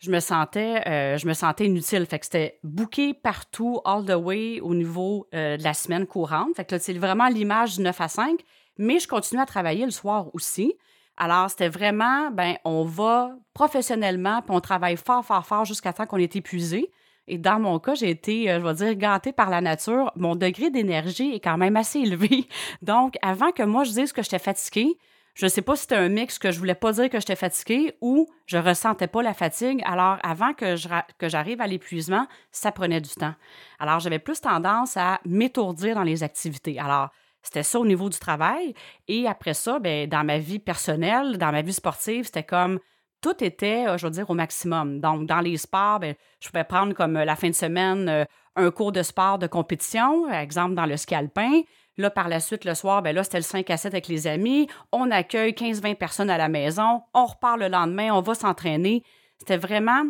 je 0.00 0.10
me 0.10 0.20
sentais, 0.20 0.86
euh, 0.86 1.16
je 1.16 1.26
me 1.26 1.32
sentais 1.32 1.66
inutile. 1.66 2.06
Fait 2.06 2.18
que 2.18 2.26
c'était 2.26 2.58
booké 2.62 3.14
partout, 3.14 3.80
all 3.84 4.04
the 4.04 4.14
way, 4.14 4.60
au 4.60 4.74
niveau 4.74 5.26
euh, 5.34 5.56
de 5.56 5.62
la 5.62 5.74
semaine 5.74 6.06
courante. 6.06 6.54
Fait 6.56 6.64
que 6.64 6.78
c'est 6.78 6.92
vraiment 6.92 7.28
l'image 7.28 7.76
du 7.76 7.82
9 7.82 8.00
à 8.00 8.08
5. 8.08 8.40
Mais 8.78 9.00
je 9.00 9.08
continuais 9.08 9.42
à 9.42 9.46
travailler 9.46 9.84
le 9.84 9.90
soir 9.90 10.26
aussi. 10.34 10.74
Alors, 11.18 11.50
c'était 11.50 11.68
vraiment, 11.68 12.30
ben, 12.30 12.56
on 12.64 12.84
va 12.84 13.32
professionnellement, 13.52 14.40
puis 14.40 14.54
on 14.54 14.60
travaille 14.60 14.96
fort, 14.96 15.24
fort, 15.24 15.44
fort 15.44 15.64
jusqu'à 15.64 15.92
temps 15.92 16.06
qu'on 16.06 16.18
est 16.18 16.36
épuisé. 16.36 16.92
Et 17.26 17.38
dans 17.38 17.58
mon 17.58 17.80
cas, 17.80 17.94
j'ai 17.94 18.08
été, 18.08 18.50
euh, 18.50 18.60
je 18.60 18.64
vais 18.64 18.74
dire, 18.74 18.94
gâtée 18.94 19.32
par 19.32 19.50
la 19.50 19.60
nature. 19.60 20.12
Mon 20.14 20.36
degré 20.36 20.70
d'énergie 20.70 21.34
est 21.34 21.40
quand 21.40 21.58
même 21.58 21.76
assez 21.76 21.98
élevé. 21.98 22.48
Donc, 22.82 23.16
avant 23.20 23.50
que 23.50 23.64
moi 23.64 23.84
je 23.84 23.90
dise 23.90 24.12
que 24.12 24.22
j'étais 24.22 24.38
fatiguée, 24.38 24.96
je 25.34 25.46
ne 25.46 25.50
sais 25.50 25.62
pas 25.62 25.76
si 25.76 25.82
c'était 25.82 25.96
un 25.96 26.08
mix 26.08 26.38
que 26.38 26.50
je 26.50 26.58
voulais 26.58 26.74
pas 26.74 26.92
dire 26.92 27.10
que 27.10 27.18
j'étais 27.20 27.36
fatiguée 27.36 27.96
ou 28.00 28.26
je 28.46 28.56
ressentais 28.56 29.06
pas 29.08 29.22
la 29.22 29.34
fatigue. 29.34 29.82
Alors, 29.84 30.18
avant 30.22 30.54
que, 30.54 30.74
que 31.18 31.28
j'arrive 31.28 31.60
à 31.60 31.66
l'épuisement, 31.66 32.26
ça 32.50 32.72
prenait 32.72 33.00
du 33.00 33.10
temps. 33.10 33.34
Alors, 33.78 34.00
j'avais 34.00 34.18
plus 34.18 34.40
tendance 34.40 34.96
à 34.96 35.20
m'étourdir 35.24 35.96
dans 35.96 36.02
les 36.02 36.22
activités. 36.22 36.78
Alors, 36.78 37.10
c'était 37.42 37.62
ça 37.62 37.78
au 37.78 37.86
niveau 37.86 38.08
du 38.08 38.18
travail. 38.18 38.74
Et 39.06 39.26
après 39.26 39.54
ça, 39.54 39.78
ben, 39.78 40.08
dans 40.08 40.24
ma 40.24 40.38
vie 40.38 40.58
personnelle, 40.58 41.38
dans 41.38 41.52
ma 41.52 41.62
vie 41.62 41.72
sportive, 41.72 42.26
c'était 42.26 42.42
comme 42.42 42.78
tout 43.20 43.42
était, 43.42 43.86
euh, 43.88 43.98
je 43.98 44.06
veux 44.06 44.12
dire, 44.12 44.30
au 44.30 44.34
maximum. 44.34 45.00
Donc, 45.00 45.26
dans 45.26 45.40
les 45.40 45.56
sports, 45.56 46.00
ben, 46.00 46.14
je 46.40 46.48
pouvais 46.48 46.64
prendre 46.64 46.94
comme 46.94 47.16
euh, 47.16 47.24
la 47.24 47.36
fin 47.36 47.48
de 47.48 47.54
semaine 47.54 48.08
euh, 48.08 48.24
un 48.56 48.70
cours 48.70 48.92
de 48.92 49.02
sport 49.02 49.38
de 49.38 49.46
compétition, 49.46 50.28
par 50.28 50.38
exemple 50.38 50.74
dans 50.74 50.86
le 50.86 50.96
ski 50.96 51.14
alpin. 51.14 51.62
Là, 51.96 52.10
par 52.10 52.28
la 52.28 52.38
suite, 52.38 52.64
le 52.64 52.74
soir, 52.74 53.02
ben 53.02 53.14
là, 53.14 53.24
c'était 53.24 53.38
le 53.38 53.42
5 53.42 53.68
à 53.70 53.76
7 53.76 53.92
avec 53.92 54.06
les 54.06 54.28
amis. 54.28 54.68
On 54.92 55.10
accueille 55.10 55.52
15-20 55.52 55.96
personnes 55.96 56.30
à 56.30 56.38
la 56.38 56.48
maison. 56.48 57.02
On 57.12 57.26
repart 57.26 57.58
le 57.58 57.66
lendemain, 57.66 58.12
on 58.12 58.20
va 58.20 58.34
s'entraîner. 58.34 59.02
C'était 59.38 59.56
vraiment. 59.56 60.04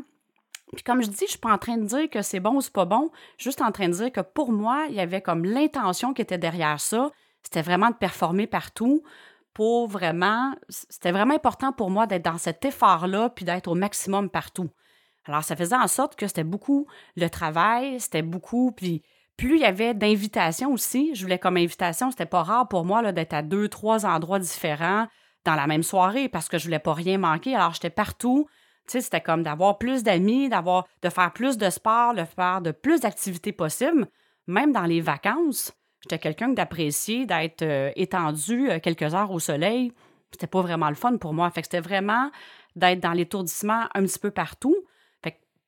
Puis 0.75 0.83
comme 0.83 1.03
je 1.03 1.09
dis, 1.09 1.25
je 1.25 1.31
suis 1.31 1.39
pas 1.39 1.53
en 1.53 1.59
train 1.59 1.77
de 1.77 1.85
dire 1.85 2.11
que 2.11 2.23
c'est 2.23 2.41
bon 2.41 2.57
ou 2.57 2.61
c'est 2.61 2.73
pas 2.73 2.85
bon, 2.85 3.11
juste 3.39 3.63
en 3.63 3.73
train 3.73 3.89
de 3.89 3.95
dire 3.95 4.13
que 4.13 4.21
pour 4.21 4.53
moi, 4.53 4.87
il 4.89 4.95
y 4.95 5.01
avait 5.01 5.23
comme 5.23 5.45
l'intention 5.45 6.13
qui 6.13 6.23
était 6.23 6.39
derrière 6.39 6.81
ça. 6.81 7.11
C'était 7.43 7.63
vraiment 7.63 7.91
de 7.91 7.95
performer 7.95 8.47
partout 8.47 9.03
pour 9.55 9.89
vraiment. 9.89 10.55
C'était 10.69 11.13
vraiment 11.13 11.35
important 11.35 11.73
pour 11.73 11.91
moi 11.91 12.07
d'être 12.07 12.25
dans 12.25 12.39
cet 12.39 12.65
effort-là 12.65 13.31
puis 13.31 13.45
d'être 13.45 13.69
au 13.69 13.75
maximum 13.75 14.29
partout. 14.29 14.69
Alors, 15.25 15.45
ça 15.45 15.57
faisait 15.57 15.77
en 15.77 15.89
sorte 15.89 16.17
que 16.17 16.27
c'était 16.27 16.45
beaucoup 16.45 16.87
le 17.17 17.29
travail, 17.29 18.01
c'était 18.01 18.23
beaucoup. 18.23 18.73
Puis 18.73 19.03
plus 19.37 19.57
il 19.57 19.61
y 19.61 19.65
avait 19.65 19.95
d'invitations 19.95 20.73
aussi, 20.73 21.15
je 21.15 21.23
voulais 21.23 21.39
comme 21.39 21.57
invitation, 21.57 22.11
c'était 22.11 22.27
pas 22.27 22.43
rare 22.43 22.69
pour 22.69 22.85
moi 22.85 23.13
d'être 23.13 23.35
à 23.35 23.43
deux, 23.43 23.69
trois 23.69 24.05
endroits 24.05 24.41
différents 24.41 25.07
dans 25.45 25.55
la 25.55 25.67
même 25.67 25.83
soirée 25.85 26.29
parce 26.29 26.49
que 26.49 26.59
je 26.59 26.65
voulais 26.65 26.79
pas 26.79 26.93
rien 26.93 27.19
manquer. 27.19 27.55
Alors 27.55 27.73
j'étais 27.73 27.91
partout. 27.91 28.49
C'était 28.89 29.21
comme 29.21 29.43
d'avoir 29.43 29.79
plus 29.79 30.03
d'amis, 30.03 30.49
d'avoir 30.49 30.87
de 31.03 31.09
faire 31.09 31.33
plus 31.33 31.59
de 31.59 31.71
sport, 31.71 32.15
de 32.15 32.25
faire 32.25 32.61
de 32.61 32.71
plus 32.71 33.01
d'activités 33.01 33.53
possibles, 33.53 34.07
même 34.47 34.73
dans 34.73 34.85
les 34.85 35.01
vacances. 35.01 35.73
J'étais 36.03 36.19
quelqu'un 36.19 36.49
d'apprécier 36.49 37.27
d'être 37.27 37.63
euh, 37.63 37.91
étendu 37.97 38.71
euh, 38.71 38.79
quelques 38.79 39.15
heures 39.15 39.31
au 39.31 39.41
soleil. 39.41 39.93
C'était 40.31 40.47
pas 40.47 40.63
vraiment 40.63 40.89
le 40.89 40.95
fun 40.95 41.17
pour 41.17 41.35
moi. 41.35 41.51
Fait 41.51 41.63
que 41.63 41.67
c'était 41.67 41.87
vraiment 41.87 42.31
d'être 42.77 43.01
dans 43.01 43.13
l'étourdissement 43.13 43.89
un 43.95 44.03
petit 44.03 44.19
peu 44.19 44.31
partout. 44.31 44.77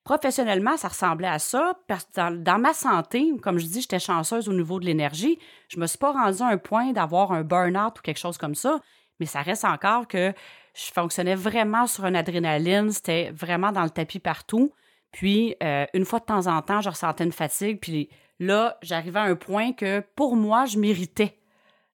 Professionnellement, 0.03 0.77
ça 0.77 0.89
ressemblait 0.89 1.29
à 1.29 1.39
ça. 1.39 1.75
Parce 1.87 2.07
dans, 2.15 2.59
ma 2.59 2.73
santé, 2.73 3.31
comme 3.43 3.59
je 3.59 3.67
dis, 3.67 3.83
j'étais 3.83 3.99
chanceuse 3.99 4.49
au 4.49 4.53
niveau 4.53 4.81
de 4.81 4.87
l'énergie. 4.87 5.39
Je 5.69 5.79
me 5.79 5.87
suis 5.87 5.99
pas 5.99 6.13
rendue 6.13 6.43
à 6.43 6.47
un 6.47 6.57
point 6.57 6.93
d'avoir 6.93 7.33
un 7.33 7.43
burn-out 7.43 7.99
ou 7.99 8.03
quelque 8.03 8.19
chose 8.19 8.39
comme 8.39 8.55
ça, 8.55 8.81
mais 9.19 9.27
ça 9.27 9.43
reste 9.43 9.65
encore 9.65 10.09
que 10.09 10.33
je 10.75 10.93
fonctionnais 10.93 11.35
vraiment 11.35 11.87
sur 11.87 12.05
une 12.07 12.17
adrénaline. 12.17 12.91
C'était 12.91 13.31
vraiment 13.33 13.73
dans 13.73 13.85
le 13.85 13.91
tapis 13.91 14.19
partout. 14.19 14.73
Puis, 15.13 15.57
euh, 15.63 15.87
une 15.95 16.05
fois 16.05 16.21
de 16.21 16.25
temps 16.25 16.47
en 16.47 16.63
temps, 16.63 16.81
je 16.81 16.91
ressentais 16.91 17.25
une 17.25 17.33
fatigue. 17.33 17.81
Puis 17.81 18.09
là, 18.39 18.79
j'arrivais 18.83 19.19
à 19.19 19.25
un 19.25 19.37
point 19.37 19.73
que 19.73 20.01
pour 20.15 20.37
moi, 20.37 20.67
je 20.67 20.79
méritais 20.79 21.39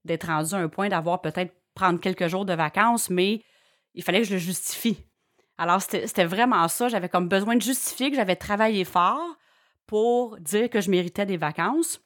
d'être 0.04 0.26
rendue 0.26 0.54
à 0.54 0.58
un 0.58 0.68
point 0.68 0.88
d'avoir 0.88 1.20
peut-être 1.20 1.54
prendre 1.74 2.00
quelques 2.00 2.28
jours 2.28 2.44
de 2.44 2.54
vacances, 2.54 3.10
mais 3.10 3.42
il 3.94 4.02
fallait 4.02 4.20
que 4.20 4.26
je 4.26 4.34
le 4.34 4.38
justifie. 4.38 4.98
Alors, 5.58 5.80
c'était 5.80 6.24
vraiment 6.24 6.68
ça. 6.68 6.88
J'avais 6.88 7.08
comme 7.08 7.28
besoin 7.28 7.56
de 7.56 7.62
justifier 7.62 8.10
que 8.10 8.16
j'avais 8.16 8.36
travaillé 8.36 8.84
fort 8.84 9.36
pour 9.86 10.38
dire 10.38 10.68
que 10.68 10.80
je 10.80 10.90
méritais 10.90 11.26
des 11.26 11.36
vacances. 11.36 12.00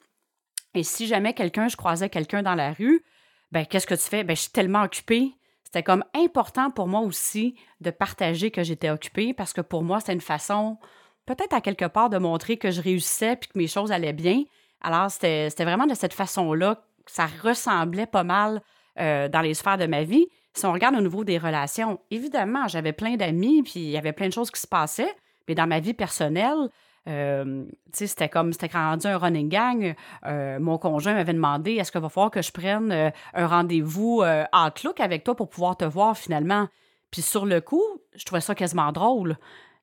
Et 0.74 0.84
si 0.84 1.06
jamais 1.06 1.34
quelqu'un, 1.34 1.68
je 1.68 1.76
croisais 1.76 2.08
quelqu'un 2.08 2.42
dans 2.42 2.54
la 2.54 2.72
rue, 2.72 3.04
ben 3.50 3.66
qu'est-ce 3.66 3.86
que 3.86 3.94
tu 3.94 4.08
fais? 4.08 4.22
Ben, 4.22 4.36
je 4.36 4.42
suis 4.42 4.52
tellement 4.52 4.82
occupée. 4.82 5.34
C'était 5.70 5.84
comme 5.84 6.02
important 6.16 6.72
pour 6.72 6.88
moi 6.88 7.00
aussi 7.00 7.54
de 7.80 7.92
partager 7.92 8.50
que 8.50 8.64
j'étais 8.64 8.90
occupée 8.90 9.32
parce 9.32 9.52
que 9.52 9.60
pour 9.60 9.84
moi, 9.84 10.00
c'était 10.00 10.14
une 10.14 10.20
façon, 10.20 10.78
peut-être 11.26 11.52
à 11.52 11.60
quelque 11.60 11.84
part, 11.84 12.10
de 12.10 12.18
montrer 12.18 12.56
que 12.56 12.72
je 12.72 12.80
réussissais 12.80 13.36
puis 13.36 13.48
que 13.50 13.56
mes 13.56 13.68
choses 13.68 13.92
allaient 13.92 14.12
bien. 14.12 14.42
Alors, 14.80 15.12
c'était 15.12 15.48
vraiment 15.60 15.86
de 15.86 15.94
cette 15.94 16.12
façon-là 16.12 16.82
que 17.06 17.12
ça 17.12 17.28
ressemblait 17.44 18.06
pas 18.06 18.24
mal 18.24 18.62
euh, 18.98 19.28
dans 19.28 19.42
les 19.42 19.54
sphères 19.54 19.78
de 19.78 19.86
ma 19.86 20.02
vie. 20.02 20.26
Si 20.54 20.66
on 20.66 20.72
regarde 20.72 20.96
au 20.96 21.00
niveau 21.00 21.22
des 21.22 21.38
relations, 21.38 22.00
évidemment, 22.10 22.66
j'avais 22.66 22.92
plein 22.92 23.14
d'amis, 23.14 23.62
puis 23.62 23.78
il 23.78 23.90
y 23.90 23.96
avait 23.96 24.12
plein 24.12 24.26
de 24.26 24.32
choses 24.32 24.50
qui 24.50 24.60
se 24.60 24.66
passaient, 24.66 25.14
mais 25.46 25.54
dans 25.54 25.68
ma 25.68 25.78
vie 25.78 25.94
personnelle, 25.94 26.68
euh, 27.08 27.64
c'était 27.92 28.28
comme, 28.28 28.52
c'était 28.52 28.76
rendu 28.76 29.06
un 29.06 29.18
running 29.18 29.48
gang. 29.48 29.94
Euh, 30.26 30.58
mon 30.60 30.78
conjoint 30.78 31.14
m'avait 31.14 31.32
demandé 31.32 31.72
est-ce 31.72 31.90
qu'il 31.90 32.00
va 32.00 32.08
falloir 32.08 32.30
que 32.30 32.42
je 32.42 32.52
prenne 32.52 32.92
euh, 32.92 33.10
un 33.34 33.46
rendez-vous 33.46 34.22
Outlook 34.52 35.00
avec 35.00 35.24
toi 35.24 35.34
pour 35.34 35.48
pouvoir 35.48 35.76
te 35.76 35.84
voir 35.84 36.16
finalement? 36.16 36.68
Puis 37.10 37.22
sur 37.22 37.46
le 37.46 37.60
coup, 37.60 37.82
je 38.14 38.24
trouvais 38.24 38.40
ça 38.40 38.54
quasiment 38.54 38.92
drôle. 38.92 39.36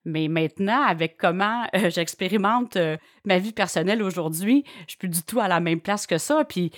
Mais 0.05 0.29
maintenant, 0.29 0.83
avec 0.83 1.17
comment 1.17 1.65
j'expérimente 1.89 2.77
ma 3.25 3.39
vie 3.39 3.51
personnelle 3.51 4.01
aujourd'hui, 4.01 4.63
je 4.81 4.91
suis 4.91 4.97
plus 4.97 5.09
du 5.09 5.23
tout 5.23 5.39
à 5.41 5.49
la 5.49 5.59
même 5.59 5.81
place 5.81 6.07
que 6.07 6.17
ça. 6.17 6.45
Puis 6.45 6.71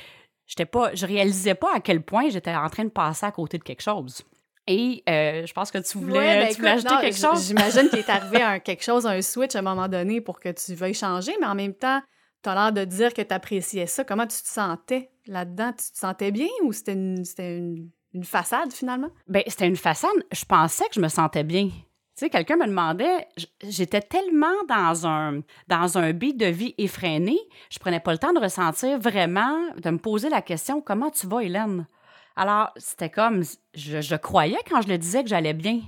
j'étais 0.48 0.65
pas, 0.65 0.96
je 0.96 1.05
réalisais 1.05 1.53
pas 1.53 1.75
à 1.75 1.79
quel 1.79 2.01
point 2.01 2.29
j'étais 2.29 2.55
en 2.55 2.69
train 2.69 2.86
de 2.86 2.89
passer 2.89 3.27
à 3.27 3.31
côté 3.31 3.60
de 3.60 3.63
quelque 3.63 3.84
chose. 3.84 4.24
Et 4.71 5.01
euh, 5.09 5.47
je 5.47 5.51
pense 5.51 5.71
que 5.71 5.79
tu 5.79 5.97
voulais, 5.97 6.45
ben 6.45 6.53
tu 6.53 6.67
ajouter 6.67 6.95
quelque 7.01 7.17
chose? 7.17 7.47
J'imagine 7.47 7.89
qu'il 7.89 7.97
est 7.97 8.09
arrivé 8.09 8.39
un, 8.43 8.59
quelque 8.59 8.83
chose, 8.83 9.07
un 9.07 9.19
switch 9.23 9.55
à 9.55 9.59
un 9.59 9.63
moment 9.63 9.88
donné 9.88 10.21
pour 10.21 10.39
que 10.39 10.49
tu 10.49 10.75
veuilles 10.75 10.93
changer, 10.93 11.31
mais 11.41 11.47
en 11.47 11.55
même 11.55 11.73
temps, 11.73 11.99
tu 12.43 12.49
as 12.49 12.53
l'air 12.53 12.71
de 12.71 12.85
dire 12.85 13.11
que 13.15 13.23
tu 13.23 13.33
appréciais 13.33 13.88
ça. 13.88 14.03
Comment 14.03 14.27
tu 14.27 14.39
te 14.39 14.47
sentais 14.47 15.09
là-dedans? 15.25 15.71
Tu 15.71 15.91
te 15.91 15.97
sentais 15.97 16.29
bien 16.29 16.47
ou 16.61 16.71
c'était 16.71 16.93
une, 16.93 17.23
une, 17.39 17.89
une, 18.13 18.23
façade 18.23 18.71
finalement? 18.71 19.09
Bien, 19.27 19.41
c'était 19.47 19.67
une 19.67 19.75
façade. 19.75 20.11
Je 20.31 20.45
pensais 20.45 20.85
que 20.85 20.93
je 20.93 21.01
me 21.01 21.09
sentais 21.09 21.43
bien. 21.43 21.69
Tu 21.69 22.25
sais, 22.25 22.29
quelqu'un 22.29 22.57
me 22.57 22.67
demandait, 22.67 23.27
j'étais 23.67 24.01
tellement 24.01 24.53
dans 24.67 25.07
un, 25.07 25.41
dans 25.67 25.97
un 25.97 26.13
beat 26.13 26.38
de 26.38 26.45
vie 26.45 26.75
effréné, 26.77 27.39
je 27.71 27.79
prenais 27.79 28.01
pas 28.01 28.11
le 28.11 28.19
temps 28.19 28.33
de 28.33 28.39
ressentir 28.39 28.99
vraiment, 28.99 29.57
de 29.81 29.89
me 29.89 29.97
poser 29.97 30.29
la 30.29 30.43
question 30.43 30.79
comment 30.79 31.09
tu 31.09 31.25
vas, 31.25 31.39
Hélène? 31.39 31.88
Alors, 32.36 32.71
c'était 32.77 33.09
comme, 33.09 33.43
je, 33.74 34.15
croyais 34.15 34.59
quand 34.69 34.81
je 34.81 34.88
le 34.88 34.98
disais 34.98 35.24
que 35.24 35.29
j'allais 35.29 35.53
bien. 35.53 35.81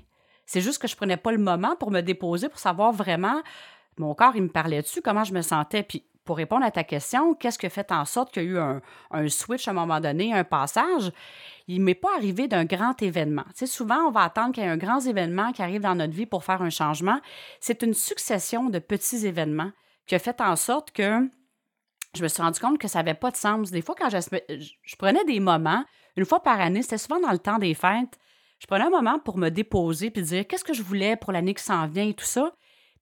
C'est 0.46 0.62
juste 0.62 0.82
que 0.82 0.88
je 0.88 0.96
prenais 0.96 1.18
pas 1.18 1.32
le 1.32 1.38
moment 1.38 1.76
pour 1.76 1.92
me 1.92 2.02
déposer, 2.02 2.50
pour 2.50 2.60
savoir 2.60 2.92
vraiment, 2.92 3.42
mon 3.98 4.14
corps, 4.14 4.36
il 4.36 4.44
me 4.44 4.50
parlait 4.50 4.82
dessus, 4.82 5.02
comment 5.02 5.24
je 5.24 5.34
me 5.34 5.42
sentais. 5.42 5.84
Puis, 5.84 6.06
pour 6.26 6.38
répondre 6.38 6.66
à 6.66 6.72
ta 6.72 6.84
question, 6.84 7.34
qu'est-ce 7.34 7.58
qui 7.58 7.66
a 7.66 7.70
fait 7.70 7.92
en 7.92 8.06
sorte 8.06 8.32
qu'il 8.32 8.44
y 8.44 8.48
a 8.48 8.50
eu 8.50 8.60
un, 8.60 9.30
switch 9.30 9.68
à 9.68 9.72
un 9.72 9.74
moment 9.74 10.00
donné, 10.00 10.34
un 10.34 10.44
passage? 10.44 11.12
il 11.68 11.80
ne 11.80 11.86
m'est 11.86 11.96
pas 11.96 12.14
arrivé 12.16 12.48
d'un 12.48 12.66
grand 12.66 13.02
événement. 13.02 13.46
Tu 13.56 13.66
souvent, 13.66 14.08
on 14.08 14.12
va 14.12 14.24
attendre 14.24 14.54
qu'il 14.54 14.64
y 14.64 14.66
ait 14.66 14.70
un 14.70 14.78
grand 14.78 15.00
événement 15.00 15.54
qui 15.54 15.62
arrive 15.62 15.82
dans 15.82 15.96
notre 15.96 16.14
vie 16.14 16.26
pour 16.26 16.44
faire 16.44 16.62
un 16.62 16.70
changement. 16.70 17.20
C'est 17.62 17.82
une 17.82 17.94
succession 17.94 18.70
de 18.70 18.80
petits 18.80 19.26
événements 19.26 19.72
qui 20.06 20.16
a 20.16 20.20
fait 20.20 20.42
en 20.42 20.56
sorte 20.58 20.92
que 20.92 21.30
je 22.14 22.24
me 22.24 22.28
suis 22.28 22.42
rendu 22.42 22.60
compte 22.60 22.78
que 22.78 22.88
ça 22.88 23.00
n'avait 23.00 23.14
pas 23.14 23.32
de 23.32 23.38
sens. 23.38 23.72
Des 23.72 23.82
fois, 23.82 23.96
quand 23.98 24.10
je, 24.10 24.96
prenais 24.98 25.24
des 25.26 25.40
moments, 25.40 25.86
une 26.16 26.26
fois 26.26 26.42
par 26.42 26.60
année, 26.60 26.82
c'était 26.82 26.98
souvent 26.98 27.20
dans 27.20 27.32
le 27.32 27.40
temps 27.40 27.58
des 27.58 27.74
fêtes, 27.74 28.20
je 28.60 28.68
prenais 28.68 28.86
un 28.86 28.90
moment 28.90 29.20
pour 29.20 29.38
me 29.38 29.50
déposer 29.50 30.12
puis 30.12 30.22
dire 30.22 30.48
qu'est-ce 30.48 30.64
que 30.64 30.74
je 30.74 30.84
voulais 30.84 31.16
pour 31.16 31.32
l'année 31.32 31.54
qui 31.54 31.64
s'en 31.64 31.88
vient 31.88 32.08
et 32.08 32.14
tout 32.14 32.26
ça. 32.26 32.54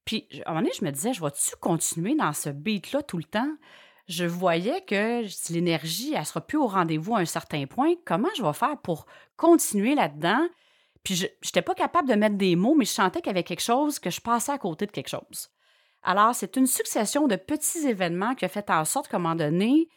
Puis, 0.05 0.27
à 0.45 0.51
un 0.51 0.53
moment 0.53 0.61
donné, 0.61 0.73
je 0.79 0.85
me 0.85 0.91
disais, 0.91 1.13
je 1.13 1.21
vais-tu 1.21 1.55
continuer 1.59 2.15
dans 2.15 2.33
ce 2.33 2.49
beat-là 2.49 3.03
tout 3.03 3.17
le 3.17 3.25
temps? 3.25 3.51
je 4.09 4.25
voyais 4.25 4.81
que 4.81 5.23
l'énergie, 5.53 6.15
elle 6.15 6.25
sera 6.25 6.41
plus 6.41 6.57
au 6.57 6.65
rendez-vous 6.65 7.15
à 7.15 7.19
un 7.19 7.25
certain 7.25 7.67
point, 7.67 7.93
comment 8.05 8.27
je 8.35 8.43
vais 8.43 8.53
faire 8.53 8.75
pour 8.81 9.05
continuer 9.37 9.93
là-dedans? 9.93 10.47
Puis 11.03 11.15
je 11.15 11.27
n'étais 11.45 11.61
pas 11.61 11.75
capable 11.75 12.09
de 12.09 12.15
mettre 12.15 12.35
des 12.35 12.55
mots, 12.55 12.73
mais 12.75 12.85
je 12.85 12.91
sentais 12.91 13.21
qu'il 13.21 13.27
y 13.27 13.29
avait 13.29 13.43
quelque 13.43 13.61
chose, 13.61 13.99
que 13.99 14.09
je 14.09 14.19
passais 14.19 14.51
à 14.51 14.57
côté 14.57 14.87
de 14.87 14.91
quelque 14.91 15.09
chose. 15.09 15.49
Alors, 16.01 16.33
c'est 16.33 16.57
une 16.57 16.65
succession 16.65 17.27
de 17.27 17.35
petits 17.35 17.87
événements 17.87 18.33
qui 18.33 18.45
a 18.45 18.49
fait 18.49 18.71
en 18.71 18.83
sorte 18.83 19.07
qu'à 19.07 19.17
un 19.17 19.19
moment 19.19 19.35
donné, 19.35 19.87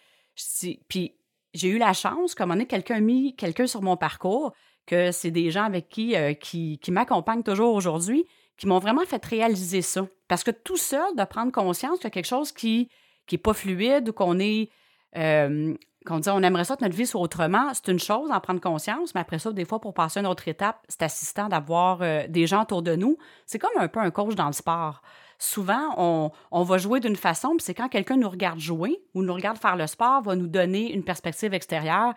puis 0.89 1.17
j'ai 1.55 1.69
eu 1.69 1.79
la 1.79 1.93
chance, 1.93 2.35
un 2.39 2.45
moment 2.45 2.55
donné, 2.55 2.67
quelqu'un 2.67 3.01
mis 3.01 3.37
quelqu'un 3.37 3.67
sur 3.67 3.83
mon 3.83 3.97
parcours, 3.97 4.53
que 4.87 5.13
c'est 5.13 5.31
des 5.31 5.51
gens 5.51 5.65
avec 5.65 5.89
qui, 5.89 6.17
euh, 6.17 6.35
qui, 6.35 6.79
qui 6.79 6.91
m'accompagnent 6.91 7.43
toujours 7.43 7.75
aujourd'hui, 7.75 8.25
qui 8.57 8.67
m'ont 8.67 8.79
vraiment 8.79 9.05
fait 9.05 9.25
réaliser 9.25 9.83
ça. 9.83 10.07
Parce 10.29 10.43
que 10.45 10.51
tout 10.51 10.77
seul, 10.77 11.15
de 11.17 11.25
prendre 11.25 11.53
conscience 11.53 11.99
qu'il 11.99 12.05
y 12.05 12.07
a 12.09 12.11
quelque 12.11 12.27
chose 12.27 12.53
qui 12.53 12.89
qui 13.27 13.37
n'est 13.37 13.41
pas 13.41 13.55
fluide 13.55 14.09
ou 14.09 14.13
qu'on 14.13 14.39
est. 14.39 14.71
Euh, 15.17 15.75
qu'on 16.05 16.19
dit 16.19 16.29
on 16.31 16.43
aimerait 16.43 16.65
ça 16.65 16.77
que 16.77 16.83
notre 16.83 16.97
vie 16.97 17.07
soit 17.07 17.21
autrement, 17.21 17.73
c'est 17.75 17.87
une 17.93 18.01
chose 18.01 18.29
d'en 18.29 18.41
prendre 18.41 18.61
conscience, 18.61 19.15
mais 19.15 19.21
après 19.21 19.39
ça, 19.39 19.53
des 19.53 19.65
fois, 19.65 19.81
pour 19.81 19.95
passer 19.95 20.19
à 20.19 20.23
une 20.23 20.27
autre 20.27 20.49
étape, 20.49 20.85
c'est 20.89 21.03
assistant 21.03 21.49
d'avoir 21.49 22.03
euh, 22.03 22.27
des 22.29 22.49
gens 22.49 22.63
autour 22.63 22.83
de 22.83 22.97
nous. 22.97 23.19
C'est 23.47 23.61
comme 23.61 23.71
un 23.79 23.87
peu 23.87 24.01
un 24.01 24.11
coach 24.11 24.35
dans 24.35 24.49
le 24.49 24.53
sport. 24.53 25.01
Souvent, 25.45 26.31
on, 26.53 26.63
va 26.63 26.79
jouer 26.79 27.01
d'une 27.01 27.17
façon, 27.17 27.57
puis 27.57 27.65
c'est 27.65 27.75
quand 27.75 27.89
quelqu'un 27.89 28.17
nous 28.17 28.29
regarde 28.29 28.61
jouer 28.61 29.03
ou 29.13 29.25
nous 29.25 29.35
regarde 29.35 29.59
faire 29.59 29.75
le 29.75 29.89
sport, 29.89 30.23
va 30.23 30.37
nous 30.37 30.47
donner 30.47 30.93
une 30.93 31.03
perspective 31.03 31.53
extérieure. 31.53 32.15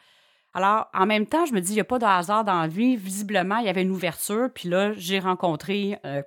Alors, 0.53 0.89
en 0.93 1.07
même 1.07 1.25
temps, 1.25 1.43
je 1.47 1.53
me 1.53 1.59
dis, 1.59 1.71
il 1.71 1.75
n'y 1.75 1.81
a 1.81 1.85
pas 1.85 1.97
de 1.97 2.05
hasard 2.05 2.43
dans 2.43 2.61
la 2.61 2.67
vie. 2.67 2.95
Visiblement, 2.95 3.57
il 3.57 3.65
y 3.65 3.69
avait 3.69 3.81
une 3.81 3.89
ouverture, 3.89 4.49
puis 4.53 4.69
là, 4.69 4.93
j'ai 4.93 5.17
rencontré 5.17 5.97
euh, 6.05 6.21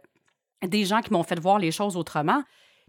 des 0.67 0.85
gens 0.85 1.01
qui 1.01 1.13
m'ont 1.13 1.23
fait 1.23 1.39
voir 1.39 1.61
les 1.61 1.71
choses 1.71 1.97
autrement. 1.97 2.43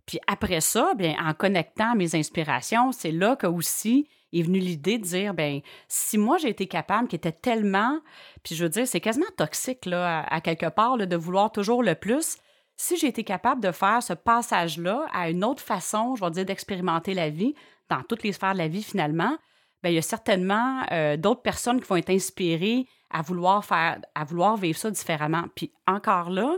Puis 0.07 0.19
après 0.25 0.59
ça, 0.59 0.95
bien, 0.95 1.15
en 1.23 1.35
connectant 1.35 1.93
mes 1.93 2.15
inspirations, 2.15 2.91
c'est 2.91 3.11
là 3.11 3.35
que 3.35 3.45
aussi 3.45 4.07
est 4.33 4.41
venue 4.41 4.57
l'idée 4.57 4.97
de 4.97 5.03
dire, 5.03 5.35
ben 5.35 5.61
si 5.87 6.17
moi 6.17 6.39
j'ai 6.39 6.49
été 6.49 6.65
capable, 6.65 7.07
qui 7.07 7.15
était 7.15 7.31
tellement, 7.31 7.99
puis 8.41 8.55
je 8.55 8.63
veux 8.63 8.69
dire, 8.69 8.87
c'est 8.87 9.01
quasiment 9.01 9.27
toxique 9.37 9.85
là, 9.85 10.25
à, 10.27 10.41
quelque 10.41 10.65
part 10.65 10.97
de 10.97 11.15
vouloir 11.15 11.51
toujours 11.51 11.83
le 11.83 11.93
plus. 11.93 12.37
Si 12.81 12.95
j'ai 12.95 13.07
été 13.07 13.25
capable 13.25 13.61
de 13.61 13.73
faire 13.73 14.01
ce 14.01 14.13
passage-là 14.13 15.05
à 15.11 15.29
une 15.29 15.43
autre 15.43 15.61
façon, 15.61 16.15
je 16.15 16.23
vais 16.23 16.31
dire, 16.31 16.45
d'expérimenter 16.45 17.13
la 17.13 17.29
vie 17.29 17.53
dans 17.89 18.03
toutes 18.03 18.23
les 18.23 18.31
sphères 18.31 18.53
de 18.53 18.57
la 18.57 18.69
vie 18.69 18.83
finalement, 18.83 19.37
bien, 19.83 19.91
il 19.91 19.95
y 19.95 19.97
a 19.97 20.01
certainement 20.01 20.85
euh, 20.93 21.17
d'autres 21.17 21.41
personnes 21.41 21.81
qui 21.81 21.87
vont 21.87 21.97
être 21.97 22.09
inspirées 22.09 22.85
à 23.09 23.21
vouloir 23.21 23.65
faire, 23.65 23.99
à 24.15 24.23
vouloir 24.23 24.55
vivre 24.55 24.77
ça 24.77 24.89
différemment. 24.89 25.43
Puis 25.57 25.73
encore 25.87 26.29
là, 26.29 26.57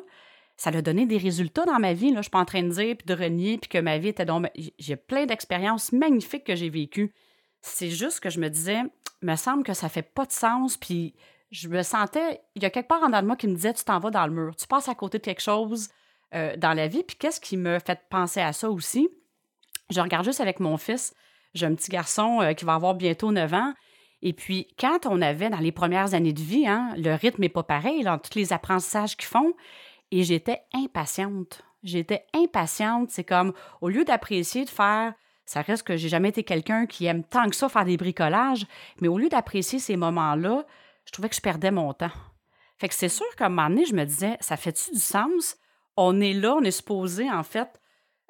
ça 0.58 0.70
a 0.70 0.82
donné 0.84 1.08
des 1.08 1.18
résultats 1.18 1.66
dans 1.66 1.80
ma 1.80 1.94
vie. 1.94 2.10
Je 2.10 2.18
ne 2.18 2.22
suis 2.22 2.30
pas 2.30 2.38
en 2.38 2.46
train 2.46 2.62
de 2.62 2.70
dire 2.70 2.96
puis 2.96 3.08
de 3.08 3.16
renier 3.16 3.58
puis 3.58 3.70
que 3.70 3.80
ma 3.80 3.98
vie 3.98 4.10
était 4.10 4.24
donc. 4.24 4.46
J'ai 4.78 4.98
plein 4.98 5.26
d'expériences 5.26 5.92
magnifiques 5.92 6.44
que 6.44 6.56
j'ai 6.56 6.70
vécues. 6.70 7.16
C'est 7.62 7.90
juste 7.90 8.20
que 8.20 8.30
je 8.30 8.40
me 8.40 8.50
disais, 8.50 8.84
me 9.24 9.36
semble 9.36 9.64
que 9.64 9.74
ça 9.74 9.90
fait 9.90 10.04
pas 10.04 10.28
de 10.28 10.32
sens, 10.32 10.78
puis 10.78 11.16
je 11.50 11.68
me 11.68 11.82
sentais, 11.82 12.42
il 12.54 12.62
y 12.62 12.66
a 12.68 12.70
quelque 12.70 12.90
part 12.90 13.02
en 13.02 13.10
de 13.10 13.26
moi 13.26 13.36
qui 13.36 13.48
me 13.48 13.56
disait, 13.56 13.74
tu 13.74 13.84
t'en 13.84 13.98
vas 13.98 14.12
dans 14.12 14.28
le 14.28 14.34
mur, 14.34 14.56
tu 14.56 14.68
passes 14.68 14.88
à 14.88 14.94
côté 14.94 15.18
de 15.18 15.24
quelque 15.24 15.42
chose 15.42 15.90
euh, 16.34 16.56
dans 16.58 16.74
la 16.74 16.88
vie. 16.88 17.04
Puis 17.04 17.18
qu'est-ce 17.18 17.42
qui 17.42 17.58
me 17.58 17.80
fait 17.80 18.00
penser 18.10 18.40
à 18.42 18.54
ça 18.54 18.70
aussi? 18.70 19.10
Je 19.90 20.00
regarde 20.00 20.26
juste 20.26 20.42
avec 20.42 20.60
mon 20.60 20.78
fils, 20.78 21.14
j'ai 21.54 21.66
un 21.66 21.76
petit 21.76 21.92
garçon 21.92 22.42
euh, 22.42 22.54
qui 22.54 22.66
va 22.66 22.76
avoir 22.76 22.96
bientôt 22.96 23.32
9 23.32 23.54
ans. 23.54 23.74
Et 24.22 24.34
puis, 24.34 24.68
quand 24.80 25.06
on 25.06 25.22
avait 25.22 25.50
dans 25.50 25.60
les 25.60 25.72
premières 25.72 26.14
années 26.14 26.34
de 26.34 26.42
vie, 26.42 26.68
hein, 26.68 26.94
le 26.98 27.14
rythme 27.16 27.42
n'est 27.42 27.50
pas 27.50 27.64
pareil 27.64 28.04
dans 28.04 28.18
tous 28.18 28.38
les 28.38 28.54
apprentissages 28.54 29.18
qu'ils 29.18 29.28
font. 29.28 29.54
Et 30.12 30.24
j'étais 30.24 30.62
impatiente. 30.74 31.64
J'étais 31.84 32.26
impatiente. 32.34 33.10
C'est 33.10 33.24
comme, 33.24 33.54
au 33.82 33.90
lieu 33.90 34.06
d'apprécier 34.06 34.64
de 34.64 34.70
faire, 34.70 35.14
ça 35.46 35.62
reste 35.62 35.84
que 35.84 35.98
j'ai 35.98 36.08
jamais 36.08 36.30
été 36.30 36.44
quelqu'un 36.44 36.86
qui 36.86 37.06
aime 37.08 37.24
tant 37.24 37.50
que 37.50 37.56
ça 37.56 37.68
faire 37.68 37.84
des 37.84 37.98
bricolages, 37.98 38.66
mais 39.02 39.08
au 39.08 39.18
lieu 39.18 39.28
d'apprécier 39.28 39.80
ces 39.80 39.98
moments-là, 39.98 40.66
je 41.06 41.12
trouvais 41.12 41.28
que 41.28 41.36
je 41.36 41.42
perdais 41.42 41.72
mon 41.72 41.94
temps. 41.94 42.12
Fait 42.78 42.88
que 42.88 42.96
c'est 42.96 43.10
sûr 43.10 43.26
qu'à 43.36 43.48
un 43.48 43.50
moment 43.50 43.70
donné, 43.70 43.86
je 43.86 43.94
me 43.94 44.06
disais, 44.06 44.38
ça 44.40 44.56
fait-tu 44.56 44.92
du 44.92 45.00
sens? 45.00 45.58
On 45.98 46.20
est 46.22 46.34
là, 46.34 46.56
on 46.56 46.64
est 46.64 46.72
supposé, 46.72 47.30
en 47.30 47.44
fait, 47.44 47.82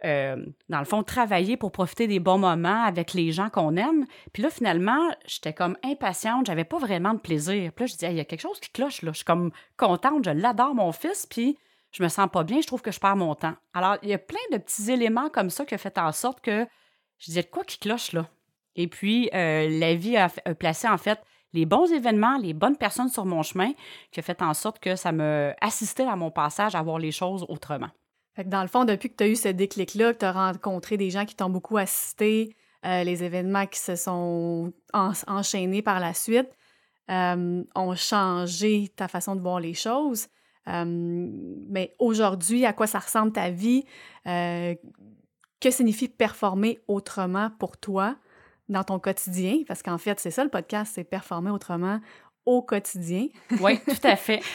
euh, 0.03 0.43
dans 0.67 0.79
le 0.79 0.85
fond, 0.85 1.03
travailler 1.03 1.57
pour 1.57 1.71
profiter 1.71 2.07
des 2.07 2.19
bons 2.19 2.39
moments 2.39 2.83
avec 2.83 3.13
les 3.13 3.31
gens 3.31 3.49
qu'on 3.49 3.75
aime. 3.75 4.05
Puis 4.33 4.41
là, 4.41 4.49
finalement, 4.49 5.09
j'étais 5.27 5.53
comme 5.53 5.77
impatiente, 5.83 6.47
j'avais 6.47 6.63
pas 6.63 6.79
vraiment 6.79 7.13
de 7.13 7.19
plaisir. 7.19 7.71
Puis 7.73 7.83
là, 7.83 7.87
je 7.87 7.93
disais, 7.93 8.11
il 8.11 8.17
y 8.17 8.19
a 8.19 8.25
quelque 8.25 8.41
chose 8.41 8.59
qui 8.59 8.71
cloche, 8.71 9.03
là. 9.03 9.11
Je 9.11 9.17
suis 9.17 9.25
comme 9.25 9.51
contente, 9.77 10.25
je 10.25 10.31
l'adore, 10.31 10.73
mon 10.73 10.91
fils, 10.91 11.27
puis 11.27 11.57
je 11.91 12.01
me 12.01 12.07
sens 12.07 12.27
pas 12.31 12.43
bien, 12.43 12.61
je 12.61 12.67
trouve 12.67 12.81
que 12.81 12.91
je 12.91 12.99
perds 12.99 13.15
mon 13.15 13.35
temps. 13.35 13.53
Alors, 13.73 13.97
il 14.01 14.09
y 14.09 14.13
a 14.13 14.17
plein 14.17 14.39
de 14.51 14.57
petits 14.57 14.91
éléments 14.91 15.29
comme 15.29 15.49
ça 15.49 15.65
qui 15.65 15.75
ont 15.75 15.79
fait 15.79 15.97
en 15.97 16.11
sorte 16.11 16.41
que 16.41 16.65
je 17.19 17.25
disais, 17.25 17.43
quoi 17.43 17.63
qui 17.63 17.77
cloche, 17.77 18.13
là? 18.13 18.27
Et 18.75 18.87
puis, 18.87 19.29
euh, 19.33 19.67
la 19.69 19.93
vie 19.95 20.17
a, 20.17 20.29
placé, 20.55 20.87
en 20.87 20.97
fait, 20.97 21.19
les 21.53 21.65
bons 21.65 21.91
événements, 21.91 22.37
les 22.37 22.53
bonnes 22.53 22.77
personnes 22.77 23.09
sur 23.09 23.25
mon 23.25 23.43
chemin, 23.43 23.71
qui 24.11 24.19
a 24.19 24.23
fait 24.23 24.41
en 24.41 24.53
sorte 24.53 24.79
que 24.79 24.95
ça 24.95 25.11
me 25.11 25.53
assistait 25.61 26.05
à 26.05 26.15
mon 26.15 26.31
passage 26.31 26.75
à 26.75 26.81
voir 26.81 26.99
les 26.99 27.11
choses 27.11 27.45
autrement. 27.49 27.89
Dans 28.45 28.61
le 28.61 28.67
fond, 28.67 28.85
depuis 28.85 29.09
que 29.09 29.15
tu 29.17 29.23
as 29.23 29.27
eu 29.27 29.35
ce 29.35 29.49
déclic-là, 29.49 30.13
que 30.13 30.19
tu 30.19 30.25
as 30.25 30.31
rencontré 30.31 30.97
des 30.97 31.09
gens 31.09 31.25
qui 31.25 31.35
t'ont 31.35 31.49
beaucoup 31.49 31.77
assisté, 31.77 32.55
euh, 32.85 33.03
les 33.03 33.23
événements 33.23 33.67
qui 33.67 33.79
se 33.79 33.95
sont 33.95 34.73
enchaînés 34.93 35.81
par 35.81 35.99
la 35.99 36.13
suite 36.13 36.49
euh, 37.09 37.63
ont 37.75 37.95
changé 37.95 38.91
ta 38.95 39.07
façon 39.07 39.35
de 39.35 39.41
voir 39.41 39.59
les 39.59 39.73
choses. 39.73 40.27
Euh, 40.67 40.85
mais 40.87 41.93
aujourd'hui, 41.99 42.65
à 42.65 42.73
quoi 42.73 42.87
ça 42.87 42.99
ressemble 42.99 43.31
ta 43.31 43.49
vie? 43.49 43.85
que 44.25 45.69
signifie 45.69 46.07
performer 46.07 46.79
autrement 46.87 47.51
pour 47.59 47.77
toi? 47.77 48.15
Dans 48.71 48.83
ton 48.83 48.99
quotidien? 48.99 49.59
Parce 49.67 49.83
qu'en 49.83 49.97
fait, 49.97 50.19
c'est 50.19 50.31
ça 50.31 50.43
le 50.43 50.49
podcast, 50.49 50.93
c'est 50.95 51.03
performer 51.03 51.51
autrement 51.51 51.99
au 52.45 52.61
quotidien. 52.61 53.27
oui, 53.59 53.79
tout 53.79 54.07
à 54.07 54.15
fait. 54.15 54.41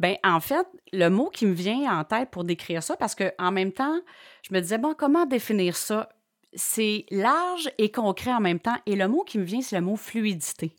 Ben 0.00 0.16
en 0.24 0.40
fait, 0.40 0.66
le 0.94 1.10
mot 1.10 1.28
qui 1.28 1.44
me 1.44 1.52
vient 1.52 2.00
en 2.00 2.04
tête 2.04 2.30
pour 2.30 2.44
décrire 2.44 2.82
ça, 2.82 2.96
parce 2.96 3.14
que 3.14 3.34
en 3.38 3.52
même 3.52 3.70
temps, 3.70 4.00
je 4.42 4.54
me 4.54 4.60
disais 4.62 4.78
bon, 4.78 4.94
comment 4.96 5.26
définir 5.26 5.76
ça? 5.76 6.08
C'est 6.54 7.04
large 7.10 7.70
et 7.76 7.92
concret 7.92 8.32
en 8.32 8.40
même 8.40 8.60
temps, 8.60 8.78
et 8.86 8.96
le 8.96 9.08
mot 9.08 9.24
qui 9.24 9.36
me 9.36 9.44
vient, 9.44 9.60
c'est 9.60 9.76
le 9.76 9.84
mot 9.84 9.96
fluidité. 9.96 10.74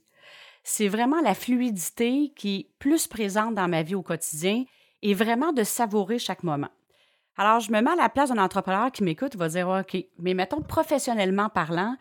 C'est 0.64 0.88
vraiment 0.88 1.22
la 1.22 1.36
fluidité 1.36 2.34
qui 2.36 2.56
est 2.56 2.68
plus 2.80 3.06
présente 3.06 3.54
dans 3.54 3.68
ma 3.68 3.84
vie 3.84 3.94
au 3.94 4.02
quotidien 4.02 4.64
et 5.04 5.14
vraiment 5.14 5.54
de 5.54 5.64
savourer 5.64 6.18
chaque 6.18 6.42
moment. 6.42 6.70
Alors, 7.38 7.60
je 7.60 7.72
me 7.72 7.80
mets 7.80 7.92
à 7.92 7.96
la 7.96 8.10
place 8.10 8.30
d'un 8.30 8.44
entrepreneur 8.44 8.92
qui 8.92 9.04
m'écoute, 9.04 9.36
va 9.36 9.50
dire 9.50 9.68
OK, 9.70 10.04
mais 10.20 10.34
mettons 10.34 10.62
professionnellement 10.62 11.50
parlant, 11.50 11.96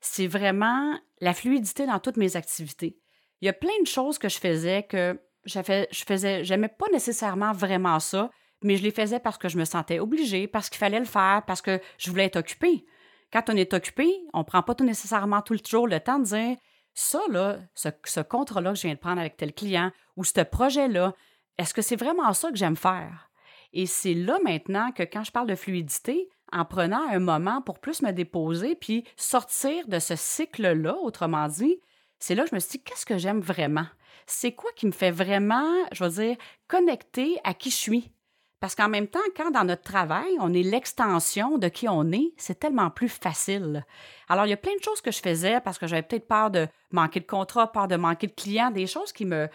c'est 0.00 0.26
vraiment 0.26 0.98
la 1.20 1.34
fluidité 1.34 1.86
dans 1.86 1.98
toutes 1.98 2.16
mes 2.16 2.36
activités. 2.36 2.98
Il 3.40 3.46
y 3.46 3.48
a 3.48 3.52
plein 3.52 3.80
de 3.82 3.86
choses 3.86 4.18
que 4.18 4.28
je 4.28 4.38
faisais 4.38 4.82
que 4.84 5.20
je 5.44 6.04
faisais, 6.04 6.44
j'aimais 6.44 6.68
pas 6.68 6.86
nécessairement 6.92 7.52
vraiment 7.52 8.00
ça, 8.00 8.30
mais 8.62 8.76
je 8.76 8.82
les 8.82 8.90
faisais 8.90 9.20
parce 9.20 9.38
que 9.38 9.48
je 9.48 9.58
me 9.58 9.64
sentais 9.64 10.00
obligée, 10.00 10.48
parce 10.48 10.68
qu'il 10.68 10.78
fallait 10.78 10.98
le 10.98 11.04
faire, 11.04 11.42
parce 11.46 11.62
que 11.62 11.80
je 11.98 12.10
voulais 12.10 12.24
être 12.24 12.36
occupée. 12.36 12.84
Quand 13.32 13.48
on 13.48 13.56
est 13.56 13.72
occupé, 13.74 14.12
on 14.32 14.44
prend 14.44 14.62
pas 14.62 14.74
tout 14.74 14.84
nécessairement 14.84 15.42
tout 15.42 15.52
le 15.52 15.60
jour 15.64 15.86
le 15.86 16.00
temps 16.00 16.18
de 16.18 16.24
dire 16.24 16.56
ça, 16.94 17.20
là, 17.28 17.58
ce, 17.74 17.88
ce 18.04 18.20
contrat-là 18.20 18.70
que 18.70 18.76
je 18.76 18.82
viens 18.82 18.94
de 18.94 18.98
prendre 18.98 19.20
avec 19.20 19.36
tel 19.36 19.52
client 19.52 19.92
ou 20.16 20.24
ce 20.24 20.40
projet-là, 20.40 21.14
est-ce 21.58 21.74
que 21.74 21.82
c'est 21.82 21.96
vraiment 21.96 22.32
ça 22.32 22.50
que 22.50 22.56
j'aime 22.56 22.76
faire? 22.76 23.30
Et 23.72 23.86
c'est 23.86 24.14
là 24.14 24.38
maintenant 24.42 24.90
que 24.92 25.02
quand 25.02 25.22
je 25.22 25.32
parle 25.32 25.48
de 25.48 25.54
fluidité, 25.54 26.28
en 26.52 26.64
prenant 26.64 27.08
un 27.08 27.18
moment 27.18 27.62
pour 27.62 27.78
plus 27.78 28.02
me 28.02 28.12
déposer 28.12 28.74
puis 28.74 29.04
sortir 29.16 29.86
de 29.88 29.98
ce 29.98 30.16
cycle-là, 30.16 30.96
autrement 31.02 31.48
dit, 31.48 31.80
c'est 32.18 32.34
là 32.34 32.44
que 32.44 32.50
je 32.50 32.54
me 32.54 32.60
suis 32.60 32.78
dit, 32.78 32.84
qu'est-ce 32.84 33.06
que 33.06 33.18
j'aime 33.18 33.40
vraiment? 33.40 33.86
c'est 34.26 34.52
quoi 34.52 34.70
qui 34.74 34.86
me 34.86 34.92
fait 34.92 35.10
vraiment, 35.10 35.72
je 35.92 36.04
veux 36.04 36.24
dire, 36.24 36.36
connecter 36.68 37.38
à 37.44 37.54
qui 37.54 37.70
je 37.70 37.76
suis? 37.76 38.10
Parce 38.58 38.74
qu'en 38.74 38.88
même 38.88 39.06
temps, 39.06 39.20
quand 39.36 39.50
dans 39.50 39.64
notre 39.64 39.82
travail, 39.82 40.30
on 40.40 40.52
est 40.52 40.62
l'extension 40.62 41.58
de 41.58 41.68
qui 41.68 41.88
on 41.88 42.10
est, 42.10 42.32
c'est 42.36 42.58
tellement 42.58 42.90
plus 42.90 43.08
facile. 43.08 43.84
Alors, 44.28 44.46
il 44.46 44.50
y 44.50 44.54
a 44.54 44.56
plein 44.56 44.74
de 44.76 44.82
choses 44.82 45.00
que 45.00 45.12
je 45.12 45.20
faisais 45.20 45.60
parce 45.60 45.78
que 45.78 45.86
j'avais 45.86 46.02
peut-être 46.02 46.26
peur 46.26 46.50
de 46.50 46.66
manquer 46.90 47.20
de 47.20 47.26
contrat, 47.26 47.70
peur 47.70 47.86
de 47.86 47.96
manquer 47.96 48.26
de 48.26 48.32
clients, 48.32 48.70
des 48.70 48.86
choses 48.86 49.12
qui 49.12 49.24
me. 49.24 49.48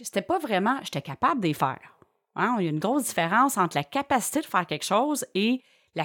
C'était 0.00 0.22
pas 0.22 0.38
vraiment. 0.38 0.78
J'étais 0.82 1.02
capable 1.02 1.40
de 1.40 1.48
les 1.48 1.54
faire. 1.54 1.78
Hein? 2.36 2.56
Il 2.58 2.64
y 2.64 2.66
a 2.68 2.70
une 2.70 2.78
grosse 2.78 3.04
différence 3.04 3.58
entre 3.58 3.76
la 3.76 3.84
capacité 3.84 4.40
de 4.40 4.46
faire 4.46 4.66
quelque 4.66 4.84
chose 4.84 5.26
et 5.34 5.62
la, 5.94 6.04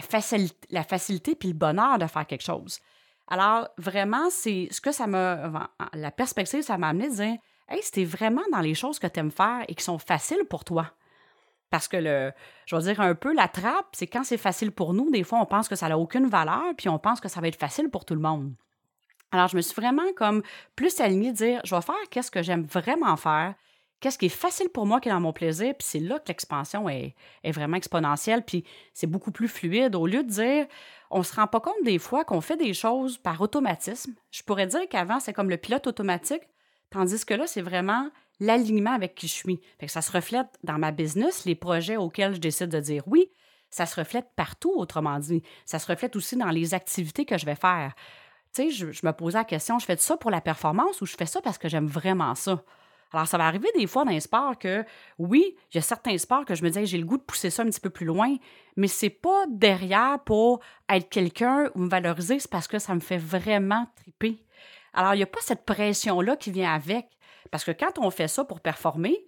facilité, 0.84 1.36
puis 1.36 1.50
le 1.50 1.56
bonheur 1.56 1.98
de 1.98 2.08
faire 2.08 2.26
quelque 2.26 2.44
chose. 2.44 2.80
Alors, 3.28 3.70
vraiment, 3.78 4.30
c'est 4.30 4.68
ce 4.72 4.82
que 4.82 4.92
ça 4.92 5.08
m'a. 5.08 5.70
La 5.94 6.12
perspective, 6.12 6.62
ça 6.62 6.78
m'a 6.78 6.90
amené 6.90 7.06
à 7.06 7.10
dire 7.10 7.38
Hey, 7.70 7.82
c'était 7.82 8.06
vraiment 8.06 8.44
dans 8.52 8.60
les 8.60 8.74
choses 8.74 9.00
que 9.00 9.08
tu 9.08 9.20
aimes 9.20 9.32
faire 9.32 9.64
et 9.68 9.76
qui 9.76 9.84
sont 9.84 9.98
faciles 9.98 10.46
pour 10.50 10.66
toi. 10.66 10.92
Parce 11.70 11.88
que 11.88 11.98
le, 11.98 12.32
je 12.66 12.76
veux 12.76 12.82
dire, 12.84 13.02
un 13.02 13.16
peu 13.16 13.34
la 13.34 13.48
trappe, 13.48 13.88
c'est 13.94 14.06
quand 14.06 14.24
c'est 14.24 14.38
facile 14.38 14.72
pour 14.72 14.94
nous, 14.94 15.10
des 15.10 15.24
fois, 15.24 15.40
on 15.40 15.46
pense 15.46 15.68
que 15.68 15.76
ça 15.76 15.90
n'a 15.90 15.98
aucune 15.98 16.28
valeur, 16.28 16.64
puis 16.78 16.90
on 16.90 17.00
pense 17.00 17.20
que 17.20 17.30
ça 17.30 17.42
va 17.42 17.48
être 17.48 17.60
facile 17.60 17.90
pour 17.90 18.06
tout 18.06 18.14
le 18.14 18.20
monde. 18.20 18.54
Alors, 19.32 19.48
je 19.48 19.56
me 19.56 19.62
suis 19.62 19.74
vraiment 19.74 20.14
comme 20.16 20.44
plus 20.76 21.00
alignée 21.00 21.32
dire, 21.32 21.62
je 21.64 21.74
vais 21.74 21.82
faire 21.82 21.96
qu'est-ce 22.12 22.30
que 22.30 22.44
j'aime 22.44 22.66
vraiment 22.66 23.16
faire, 23.18 23.56
qu'est-ce 24.04 24.18
qui 24.18 24.26
est 24.26 24.30
facile 24.30 24.68
pour 24.68 24.86
moi, 24.86 25.00
qui 25.00 25.08
est 25.08 25.14
dans 25.14 25.22
mon 25.22 25.32
plaisir, 25.32 25.74
puis 25.80 25.88
c'est 25.88 26.00
là 26.00 26.20
que 26.20 26.28
l'expansion 26.28 26.90
est, 26.90 27.16
vraiment 27.46 27.78
exponentielle, 27.78 28.44
puis 28.44 28.66
c'est 28.94 29.08
beaucoup 29.08 29.32
plus 29.32 29.48
fluide. 29.48 29.96
Au 29.96 30.06
lieu 30.06 30.24
de 30.24 30.30
dire, 30.30 30.66
on 31.10 31.24
se 31.24 31.34
rend 31.34 31.48
pas 31.48 31.62
compte 31.62 31.82
des 31.86 32.00
fois 32.00 32.26
qu'on 32.26 32.42
fait 32.42 32.58
des 32.58 32.74
choses 32.74 33.18
par 33.18 33.40
automatisme. 33.40 34.14
Je 34.30 34.44
pourrais 34.44 34.68
dire 34.68 34.90
qu'avant, 34.90 35.22
c'est 35.22 35.32
comme 35.32 35.50
le 35.50 35.56
pilote 35.56 35.88
automatique. 35.88 36.42
Tandis 36.90 37.24
que 37.24 37.34
là, 37.34 37.48
c'est 37.48 37.62
vraiment 37.62 38.10
l'alignement 38.42 38.92
avec 38.92 39.16
qui 39.16 39.30
je 39.30 39.36
suis. 39.36 39.62
ça 39.88 40.02
se 40.02 40.12
reflète 40.12 40.48
dans 40.66 40.78
ma 40.78 40.92
business, 40.92 41.46
les 41.46 41.56
projets 41.56 41.96
auxquels 41.96 42.36
je 42.36 42.42
décide 42.42 42.68
de 42.70 42.82
dire 42.82 43.04
oui. 43.08 43.32
Ça 43.70 43.86
se 43.86 43.98
reflète 43.98 44.28
partout, 44.36 44.74
autrement 44.76 45.18
dit. 45.18 45.44
Ça 45.66 45.80
se 45.80 45.88
reflète 45.88 46.18
aussi 46.18 46.36
dans 46.36 46.50
les 46.50 46.74
activités 46.74 47.24
que 47.24 47.38
je 47.38 47.46
vais 47.46 47.56
faire. 47.56 47.96
Tu 48.54 48.70
sais, 48.70 48.92
je, 48.92 49.06
me 49.06 49.12
posais 49.12 49.38
la 49.38 49.46
question, 49.46 49.80
je 49.80 49.86
fais 49.86 49.96
ça 49.96 50.18
pour 50.18 50.30
la 50.30 50.42
performance 50.42 51.00
ou 51.00 51.06
je 51.06 51.16
fais 51.16 51.26
ça 51.26 51.42
parce 51.42 51.58
que 51.58 51.70
j'aime 51.70 51.88
vraiment 51.88 52.36
ça? 52.36 52.64
Alors, 53.14 53.28
ça 53.28 53.38
va 53.38 53.46
arriver 53.46 53.70
des 53.76 53.86
fois 53.86 54.06
dans 54.06 54.12
les 54.12 54.20
sports 54.20 54.58
que, 54.58 54.84
oui, 55.20 55.56
il 55.72 55.76
y 55.76 55.78
a 55.78 55.82
certains 55.82 56.18
sports 56.18 56.46
que 56.46 56.56
je 56.56 56.64
me 56.64 56.70
dis, 56.70 56.86
j'ai 56.88 56.98
le 56.98 57.06
goût 57.06 57.18
de 57.18 57.24
pousser 57.24 57.52
ça 57.52 57.62
un 57.62 57.68
petit 57.68 57.80
peu 57.80 57.92
plus 57.92 58.08
loin, 58.08 58.36
mais 58.76 58.88
c'est 58.88 59.12
pas 59.12 59.46
derrière 59.50 60.20
pour 60.26 60.62
être 60.90 61.10
quelqu'un 61.10 61.70
ou 61.76 61.82
me 61.82 61.90
valoriser, 61.90 62.40
c'est 62.40 62.50
parce 62.50 62.68
que 62.68 62.80
ça 62.80 62.96
me 62.96 63.00
fait 63.00 63.20
vraiment 63.20 63.86
triper. 63.96 64.44
Alors, 64.94 65.14
il 65.14 65.18
n'y 65.18 65.24
a 65.24 65.28
pas 65.28 65.42
cette 65.42 65.64
pression-là 65.64 66.36
qui 66.38 66.52
vient 66.52 66.74
avec. 66.74 67.08
Parce 67.52 67.64
que 67.64 67.72
quand 67.72 68.00
on 68.00 68.10
fait 68.10 68.28
ça 68.28 68.46
pour 68.46 68.62
performer, 68.62 69.26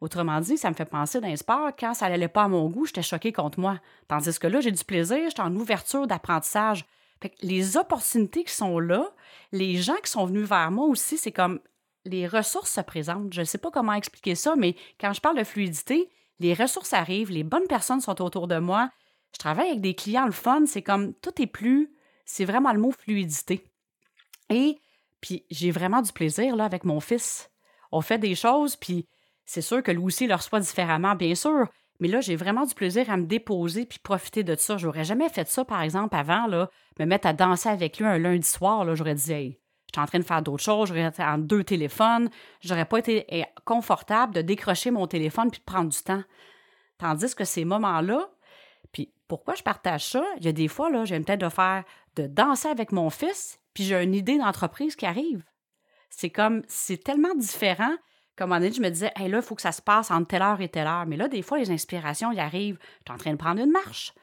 autrement 0.00 0.40
dit, 0.40 0.58
ça 0.58 0.68
me 0.70 0.74
fait 0.74 0.84
penser 0.84 1.20
d'un 1.20 1.36
sport, 1.36 1.70
quand 1.78 1.94
ça 1.94 2.08
n'allait 2.08 2.26
pas 2.26 2.44
à 2.44 2.48
mon 2.48 2.68
goût, 2.68 2.86
j'étais 2.86 3.02
choquée 3.02 3.32
contre 3.32 3.60
moi. 3.60 3.78
Tandis 4.08 4.38
que 4.40 4.48
là, 4.48 4.60
j'ai 4.60 4.72
du 4.72 4.84
plaisir, 4.84 5.18
j'étais 5.28 5.40
en 5.40 5.54
ouverture 5.54 6.08
d'apprentissage. 6.08 6.84
les 7.42 7.76
opportunités 7.76 8.42
qui 8.42 8.54
sont 8.54 8.80
là, 8.80 9.06
les 9.52 9.76
gens 9.76 9.96
qui 10.02 10.10
sont 10.10 10.24
venus 10.24 10.48
vers 10.48 10.70
moi 10.70 10.86
aussi, 10.86 11.16
c'est 11.18 11.32
comme 11.32 11.60
les 12.04 12.26
ressources 12.26 12.72
se 12.72 12.80
présentent. 12.80 13.32
Je 13.32 13.40
ne 13.40 13.46
sais 13.46 13.58
pas 13.58 13.70
comment 13.70 13.92
expliquer 13.92 14.34
ça, 14.34 14.56
mais 14.56 14.74
quand 15.00 15.12
je 15.12 15.20
parle 15.20 15.38
de 15.38 15.44
fluidité, 15.44 16.10
les 16.38 16.54
ressources 16.54 16.92
arrivent, 16.92 17.30
les 17.30 17.44
bonnes 17.44 17.66
personnes 17.66 18.00
sont 18.00 18.22
autour 18.22 18.48
de 18.48 18.58
moi. 18.58 18.90
Je 19.32 19.38
travaille 19.38 19.68
avec 19.68 19.80
des 19.80 19.94
clients, 19.94 20.26
le 20.26 20.32
fun, 20.32 20.64
c'est 20.66 20.82
comme 20.82 21.14
tout 21.14 21.40
est 21.40 21.46
plus, 21.46 21.92
c'est 22.24 22.44
vraiment 22.44 22.72
le 22.72 22.80
mot 22.80 22.90
fluidité. 22.90 23.64
Et 24.48 24.78
puis 25.20 25.44
j'ai 25.50 25.70
vraiment 25.70 26.02
du 26.02 26.12
plaisir 26.12 26.56
là, 26.56 26.64
avec 26.64 26.84
mon 26.84 27.00
fils. 27.00 27.50
On 27.92 28.00
fait 28.00 28.18
des 28.18 28.34
choses, 28.34 28.76
puis 28.76 29.06
c'est 29.44 29.62
sûr 29.62 29.82
que 29.82 29.90
lui 29.90 30.02
aussi 30.02 30.26
le 30.26 30.34
reçoit 30.34 30.60
différemment, 30.60 31.14
bien 31.14 31.34
sûr. 31.34 31.66
Mais 31.98 32.08
là, 32.08 32.20
j'ai 32.20 32.36
vraiment 32.36 32.64
du 32.64 32.74
plaisir 32.74 33.10
à 33.10 33.16
me 33.18 33.26
déposer 33.26 33.84
puis 33.84 33.98
profiter 33.98 34.42
de 34.42 34.56
ça. 34.56 34.78
J'aurais 34.78 35.04
jamais 35.04 35.28
fait 35.28 35.48
ça, 35.48 35.64
par 35.66 35.82
exemple, 35.82 36.16
avant, 36.16 36.46
là, 36.46 36.70
me 36.98 37.04
mettre 37.04 37.26
à 37.26 37.34
danser 37.34 37.68
avec 37.68 37.98
lui 37.98 38.06
un 38.06 38.16
lundi 38.16 38.48
soir. 38.48 38.96
J'aurais 38.96 39.14
dit, 39.14 39.32
hey, 39.32 39.59
j'étais 39.90 40.00
en 40.00 40.06
train 40.06 40.20
de 40.20 40.24
faire 40.24 40.40
d'autres 40.40 40.62
choses, 40.62 40.92
été 40.92 41.22
en 41.22 41.38
deux 41.38 41.64
téléphones. 41.64 42.30
J'aurais 42.60 42.84
pas 42.84 42.98
été 42.98 43.24
eh, 43.28 43.44
confortable 43.64 44.34
de 44.34 44.40
décrocher 44.40 44.92
mon 44.92 45.08
téléphone 45.08 45.50
puis 45.50 45.58
de 45.58 45.64
prendre 45.64 45.90
du 45.90 45.98
temps. 45.98 46.22
Tandis 46.98 47.34
que 47.34 47.44
ces 47.44 47.64
moments-là, 47.64 48.30
puis 48.92 49.12
pourquoi 49.26 49.56
je 49.56 49.64
partage 49.64 50.04
ça? 50.04 50.24
Il 50.38 50.44
y 50.44 50.48
a 50.48 50.52
des 50.52 50.68
fois, 50.68 50.90
là, 50.90 51.04
j'aime 51.04 51.24
peut-être 51.24 51.40
de 51.40 51.48
faire, 51.48 51.82
de 52.14 52.28
danser 52.28 52.68
avec 52.68 52.92
mon 52.92 53.10
fils, 53.10 53.58
puis 53.74 53.82
j'ai 53.82 54.00
une 54.00 54.14
idée 54.14 54.38
d'entreprise 54.38 54.94
qui 54.94 55.06
arrive. 55.06 55.42
C'est 56.08 56.30
comme, 56.30 56.62
c'est 56.68 57.02
tellement 57.02 57.34
différent. 57.34 57.94
Comme 58.36 58.50
moment 58.50 58.60
donné, 58.60 58.72
je 58.72 58.80
me 58.80 58.90
disais, 58.90 59.10
hey, 59.16 59.28
là, 59.28 59.38
il 59.38 59.42
faut 59.42 59.56
que 59.56 59.62
ça 59.62 59.72
se 59.72 59.82
passe 59.82 60.12
entre 60.12 60.28
telle 60.28 60.42
heure 60.42 60.60
et 60.60 60.68
telle 60.68 60.86
heure. 60.86 61.06
Mais 61.06 61.16
là, 61.16 61.26
des 61.26 61.42
fois, 61.42 61.58
les 61.58 61.70
inspirations, 61.70 62.30
y 62.30 62.38
arrivent. 62.38 62.78
Je 62.80 63.12
suis 63.12 63.14
en 63.14 63.18
train 63.18 63.32
de 63.32 63.36
prendre 63.36 63.60
une 63.60 63.72
marche. 63.72 64.14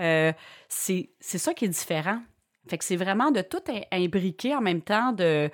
Euh, 0.00 0.32
c'est 0.68 1.08
ça 1.18 1.52
qui 1.52 1.66
est 1.66 1.68
différent. 1.68 2.22
Fait 2.68 2.78
que 2.78 2.84
c'est 2.84 2.96
vraiment 2.96 3.30
de 3.30 3.40
tout 3.40 3.62
imbriquer 3.90 4.54
en 4.54 4.60
même 4.60 4.82
temps 4.82 5.12
de 5.12 5.50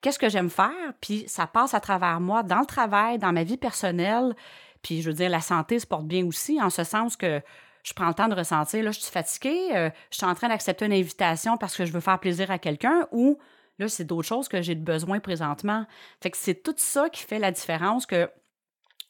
qu'est-ce 0.00 0.18
que 0.18 0.28
j'aime 0.28 0.50
faire, 0.50 0.92
puis 1.00 1.24
ça 1.26 1.46
passe 1.46 1.74
à 1.74 1.80
travers 1.80 2.20
moi, 2.20 2.42
dans 2.42 2.60
le 2.60 2.66
travail, 2.66 3.18
dans 3.18 3.32
ma 3.32 3.44
vie 3.44 3.56
personnelle. 3.56 4.34
Puis 4.82 5.02
je 5.02 5.10
veux 5.10 5.16
dire, 5.16 5.30
la 5.30 5.40
santé 5.40 5.78
se 5.80 5.86
porte 5.86 6.06
bien 6.06 6.24
aussi, 6.26 6.62
en 6.62 6.70
ce 6.70 6.84
sens 6.84 7.16
que 7.16 7.42
je 7.82 7.92
prends 7.92 8.08
le 8.08 8.14
temps 8.14 8.28
de 8.28 8.34
ressentir, 8.34 8.82
là, 8.82 8.90
je 8.90 9.00
suis 9.00 9.12
fatiguée, 9.12 9.70
euh, 9.74 9.90
je 10.10 10.16
suis 10.16 10.26
en 10.26 10.34
train 10.34 10.48
d'accepter 10.48 10.86
une 10.86 10.92
invitation 10.92 11.56
parce 11.56 11.76
que 11.76 11.84
je 11.86 11.92
veux 11.92 12.00
faire 12.00 12.18
plaisir 12.18 12.50
à 12.50 12.58
quelqu'un 12.58 13.06
ou 13.12 13.38
là, 13.78 13.88
c'est 13.88 14.04
d'autres 14.04 14.26
choses 14.26 14.48
que 14.48 14.60
j'ai 14.60 14.74
besoin 14.74 15.20
présentement. 15.20 15.86
Fait 16.20 16.30
que 16.30 16.36
c'est 16.36 16.62
tout 16.62 16.74
ça 16.76 17.08
qui 17.10 17.22
fait 17.22 17.38
la 17.38 17.52
différence 17.52 18.06
que, 18.06 18.28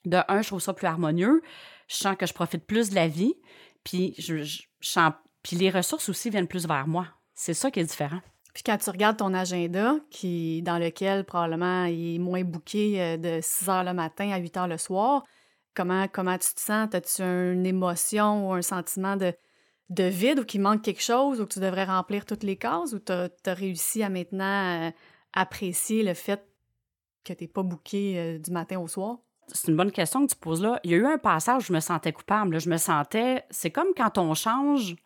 de 0.04 0.18
un, 0.28 0.42
je 0.42 0.48
trouve 0.48 0.60
ça 0.60 0.74
plus 0.74 0.86
harmonieux, 0.86 1.42
je 1.88 1.96
sens 1.96 2.16
que 2.16 2.26
je 2.26 2.34
profite 2.34 2.66
plus 2.66 2.90
de 2.90 2.94
la 2.94 3.08
vie, 3.08 3.34
puis 3.82 4.14
je, 4.18 4.42
je, 4.42 4.62
sens, 4.80 5.12
puis 5.42 5.56
les 5.56 5.70
ressources 5.70 6.08
aussi 6.08 6.28
viennent 6.28 6.48
plus 6.48 6.66
vers 6.66 6.86
moi. 6.86 7.08
C'est 7.36 7.54
ça 7.54 7.70
qui 7.70 7.78
est 7.78 7.84
différent. 7.84 8.20
Puis 8.52 8.64
quand 8.64 8.78
tu 8.78 8.90
regardes 8.90 9.18
ton 9.18 9.32
agenda, 9.34 9.94
qui, 10.10 10.62
dans 10.62 10.78
lequel 10.78 11.24
probablement 11.24 11.84
il 11.84 12.16
est 12.16 12.18
moins 12.18 12.42
bouqué 12.42 13.00
euh, 13.00 13.16
de 13.16 13.38
6 13.40 13.68
heures 13.68 13.84
le 13.84 13.92
matin 13.92 14.32
à 14.32 14.38
8 14.38 14.56
heures 14.56 14.68
le 14.68 14.78
soir, 14.78 15.22
Comment, 15.76 16.08
comment 16.08 16.38
tu 16.38 16.54
te 16.54 16.60
sens? 16.60 16.88
As-tu 16.94 17.22
une 17.22 17.66
émotion 17.66 18.48
ou 18.48 18.54
un 18.54 18.62
sentiment 18.62 19.16
de, 19.16 19.34
de 19.90 20.04
vide 20.04 20.40
ou 20.40 20.44
qu'il 20.44 20.62
manque 20.62 20.82
quelque 20.82 21.02
chose 21.02 21.38
ou 21.38 21.46
que 21.46 21.52
tu 21.52 21.60
devrais 21.60 21.84
remplir 21.84 22.24
toutes 22.24 22.44
les 22.44 22.56
cases 22.56 22.94
ou 22.94 22.98
tu 22.98 23.12
as, 23.12 23.30
réussi 23.44 24.02
à 24.02 24.08
maintenant 24.08 24.86
euh, 24.86 24.90
apprécier 25.34 26.02
le 26.02 26.14
fait 26.14 26.42
que 27.24 27.34
tu 27.34 27.44
n'es 27.44 27.48
pas 27.48 27.62
bouqué 27.62 28.18
euh, 28.18 28.38
du 28.38 28.50
matin 28.52 28.80
au 28.80 28.88
soir? 28.88 29.18
C'est 29.48 29.68
une 29.68 29.76
bonne 29.76 29.92
question 29.92 30.26
que 30.26 30.32
tu 30.32 30.38
poses 30.38 30.62
là. 30.62 30.80
Il 30.82 30.90
y 30.90 30.94
a 30.94 30.96
eu 30.96 31.06
un 31.06 31.18
passage 31.18 31.62
où 31.62 31.66
je 31.66 31.72
me 31.72 31.80
sentais 31.80 32.12
coupable. 32.12 32.58
Je 32.60 32.68
me 32.68 32.76
sentais. 32.76 33.44
C'est 33.50 33.70
comme 33.70 33.88
quand 33.96 34.18
on 34.18 34.34
change. 34.34 34.96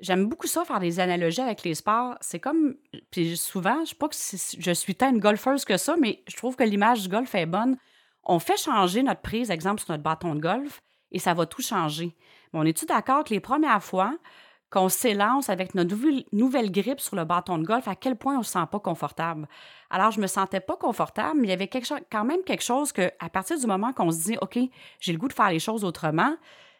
J'aime 0.00 0.26
beaucoup 0.26 0.46
ça, 0.46 0.64
faire 0.64 0.80
des 0.80 1.00
analogies 1.00 1.42
avec 1.42 1.62
les 1.62 1.74
sports. 1.74 2.16
C'est 2.20 2.40
comme. 2.40 2.76
Puis 3.10 3.36
souvent, 3.36 3.76
je 3.76 3.80
ne 3.80 3.86
sais 3.86 3.94
pas 3.94 4.08
que 4.08 4.16
je 4.58 4.70
suis 4.72 4.94
tant 4.94 5.10
une 5.10 5.20
golfeuse 5.20 5.64
que 5.64 5.76
ça, 5.76 5.96
mais 6.00 6.22
je 6.28 6.36
trouve 6.36 6.56
que 6.56 6.64
l'image 6.64 7.02
du 7.02 7.08
golf 7.08 7.34
est 7.34 7.46
bonne 7.46 7.76
on 8.24 8.38
fait 8.38 8.56
changer 8.56 9.02
notre 9.02 9.20
prise, 9.20 9.50
exemple, 9.50 9.80
sur 9.80 9.90
notre 9.90 10.02
bâton 10.02 10.34
de 10.34 10.40
golf, 10.40 10.82
et 11.12 11.18
ça 11.18 11.34
va 11.34 11.46
tout 11.46 11.62
changer. 11.62 12.16
on 12.52 12.64
est-tu 12.64 12.86
d'accord 12.86 13.24
que 13.24 13.34
les 13.34 13.40
premières 13.40 13.82
fois 13.82 14.14
qu'on 14.70 14.88
s'élance 14.88 15.50
avec 15.50 15.74
notre 15.74 15.96
nouvelle, 16.32 16.70
grippe 16.70 17.00
sur 17.00 17.16
le 17.16 17.24
bâton 17.24 17.58
de 17.58 17.64
golf, 17.64 17.88
à 17.88 17.96
quel 17.96 18.16
point 18.16 18.38
on 18.38 18.42
se 18.42 18.52
sent 18.52 18.66
pas 18.70 18.78
confortable? 18.78 19.48
Alors, 19.90 20.12
je 20.12 20.20
me 20.20 20.28
sentais 20.28 20.60
pas 20.60 20.76
confortable, 20.76 21.40
mais 21.40 21.48
il 21.48 21.50
y 21.50 21.54
avait 21.54 21.66
quelque 21.66 21.92
quand 22.10 22.24
même 22.24 22.42
quelque 22.44 22.62
chose 22.62 22.92
que, 22.92 23.10
à 23.18 23.28
partir 23.28 23.58
du 23.58 23.66
moment 23.66 23.92
qu'on 23.92 24.12
se 24.12 24.22
dit, 24.22 24.36
OK, 24.40 24.58
j'ai 25.00 25.12
le 25.12 25.18
goût 25.18 25.28
de 25.28 25.32
faire 25.32 25.50
les 25.50 25.58
choses 25.58 25.84
autrement, 25.84 26.36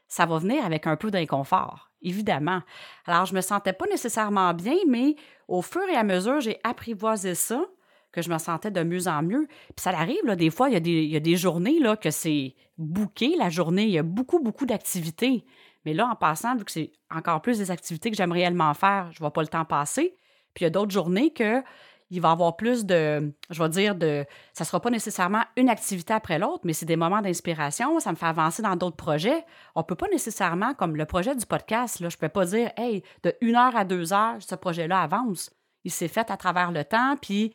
ça 0.06 0.24
va 0.26 0.38
venir 0.38 0.64
avec 0.64 0.86
un 0.86 0.96
peu 0.96 1.10
d'inconfort, 1.10 1.90
évidemment. 2.02 2.62
Alors, 3.06 3.26
je 3.26 3.34
me 3.34 3.40
sentais 3.40 3.72
pas 3.72 3.86
nécessairement 3.86 4.54
bien, 4.54 4.76
mais 4.88 5.16
au 5.48 5.62
fur 5.62 5.82
et 5.88 5.96
à 5.96 6.04
mesure, 6.04 6.40
j'ai 6.40 6.60
apprivoisé 6.62 7.34
ça 7.34 7.64
que 8.12 8.22
je 8.22 8.30
me 8.30 8.38
sentais 8.38 8.70
de 8.70 8.82
mieux 8.82 9.08
en 9.08 9.22
mieux. 9.22 9.46
Puis 9.48 9.82
ça 9.82 9.90
arrive, 9.90 10.24
là, 10.24 10.36
des 10.36 10.50
fois, 10.50 10.68
il 10.68 10.72
y, 10.72 10.76
a 10.76 10.80
des, 10.80 10.90
il 10.90 11.10
y 11.10 11.16
a 11.16 11.20
des 11.20 11.36
journées 11.36 11.78
là, 11.78 11.96
que 11.96 12.10
c'est 12.10 12.54
bouqué, 12.78 13.36
la 13.36 13.50
journée, 13.50 13.84
il 13.84 13.90
y 13.90 13.98
a 13.98 14.02
beaucoup, 14.02 14.40
beaucoup 14.40 14.66
d'activités. 14.66 15.44
Mais 15.84 15.94
là, 15.94 16.06
en 16.06 16.14
passant, 16.14 16.56
vu 16.56 16.64
que 16.64 16.72
c'est 16.72 16.92
encore 17.10 17.40
plus 17.42 17.58
des 17.58 17.70
activités 17.70 18.10
que 18.10 18.16
j'aime 18.16 18.32
réellement 18.32 18.74
faire, 18.74 19.08
je 19.12 19.16
ne 19.16 19.20
vois 19.20 19.32
pas 19.32 19.42
le 19.42 19.48
temps 19.48 19.64
passer. 19.64 20.16
Puis 20.54 20.62
il 20.62 20.64
y 20.64 20.66
a 20.66 20.70
d'autres 20.70 20.90
journées 20.90 21.32
que 21.32 21.62
il 22.10 22.20
va 22.20 22.30
y 22.30 22.32
avoir 22.32 22.56
plus 22.56 22.84
de, 22.84 23.32
je 23.50 23.62
vais 23.62 23.68
dire, 23.68 23.94
de, 23.94 24.26
ça 24.52 24.64
ne 24.64 24.66
sera 24.66 24.80
pas 24.80 24.90
nécessairement 24.90 25.44
une 25.56 25.68
activité 25.68 26.12
après 26.12 26.38
l'autre, 26.40 26.60
mais 26.64 26.72
c'est 26.72 26.86
des 26.86 26.96
moments 26.96 27.22
d'inspiration, 27.22 28.00
ça 28.00 28.10
me 28.10 28.16
fait 28.16 28.26
avancer 28.26 28.62
dans 28.62 28.74
d'autres 28.74 28.96
projets. 28.96 29.44
On 29.76 29.80
ne 29.80 29.84
peut 29.84 29.94
pas 29.94 30.08
nécessairement, 30.08 30.74
comme 30.74 30.96
le 30.96 31.04
projet 31.06 31.36
du 31.36 31.46
podcast, 31.46 32.00
là, 32.00 32.08
je 32.08 32.16
ne 32.16 32.20
peux 32.20 32.28
pas 32.28 32.46
dire, 32.46 32.72
hey, 32.76 33.04
de 33.22 33.34
une 33.40 33.54
heure 33.54 33.76
à 33.76 33.84
deux 33.84 34.12
heures, 34.12 34.36
ce 34.40 34.56
projet-là 34.56 35.00
avance. 35.00 35.50
Il 35.84 35.92
s'est 35.92 36.08
fait 36.08 36.30
à 36.30 36.36
travers 36.36 36.72
le 36.72 36.84
temps, 36.84 37.16
puis 37.22 37.54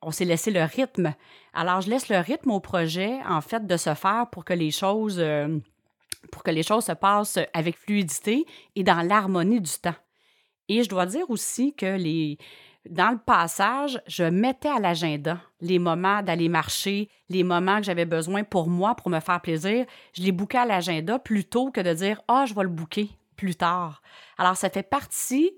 on 0.00 0.10
s'est 0.10 0.24
laissé 0.24 0.50
le 0.50 0.62
rythme. 0.62 1.12
Alors, 1.52 1.82
je 1.82 1.90
laisse 1.90 2.08
le 2.08 2.18
rythme 2.18 2.52
au 2.52 2.60
projet, 2.60 3.18
en 3.28 3.42
fait, 3.42 3.66
de 3.66 3.76
se 3.76 3.92
faire 3.94 4.28
pour 4.32 4.46
que 4.46 4.54
les 4.54 4.70
choses, 4.70 5.18
euh, 5.18 5.58
pour 6.32 6.42
que 6.42 6.50
les 6.50 6.62
choses 6.62 6.84
se 6.84 6.92
passent 6.92 7.38
avec 7.54 7.76
fluidité 7.76 8.46
et 8.76 8.82
dans 8.82 9.06
l'harmonie 9.06 9.60
du 9.60 9.72
temps. 9.72 9.94
Et 10.68 10.82
je 10.82 10.88
dois 10.88 11.06
dire 11.06 11.28
aussi 11.30 11.74
que 11.74 11.96
dans 12.88 13.10
le 13.10 13.18
passage, 13.18 14.00
je 14.06 14.24
mettais 14.24 14.68
à 14.68 14.78
l'agenda 14.78 15.40
les 15.60 15.78
moments 15.78 16.22
d'aller 16.22 16.48
marcher, 16.48 17.10
les 17.28 17.42
moments 17.42 17.78
que 17.78 17.84
j'avais 17.84 18.04
besoin 18.04 18.44
pour 18.44 18.68
moi, 18.68 18.94
pour 18.94 19.10
me 19.10 19.20
faire 19.20 19.40
plaisir. 19.40 19.84
Je 20.14 20.22
les 20.22 20.32
bouquais 20.32 20.58
à 20.58 20.66
l'agenda 20.66 21.18
plutôt 21.18 21.70
que 21.70 21.80
de 21.80 21.92
dire 21.92 22.22
Ah, 22.28 22.44
je 22.46 22.54
vais 22.54 22.62
le 22.62 22.68
bouquer 22.68 23.10
plus 23.36 23.56
tard. 23.56 24.02
Alors, 24.38 24.56
ça 24.56 24.70
fait 24.70 24.82
partie 24.82 25.52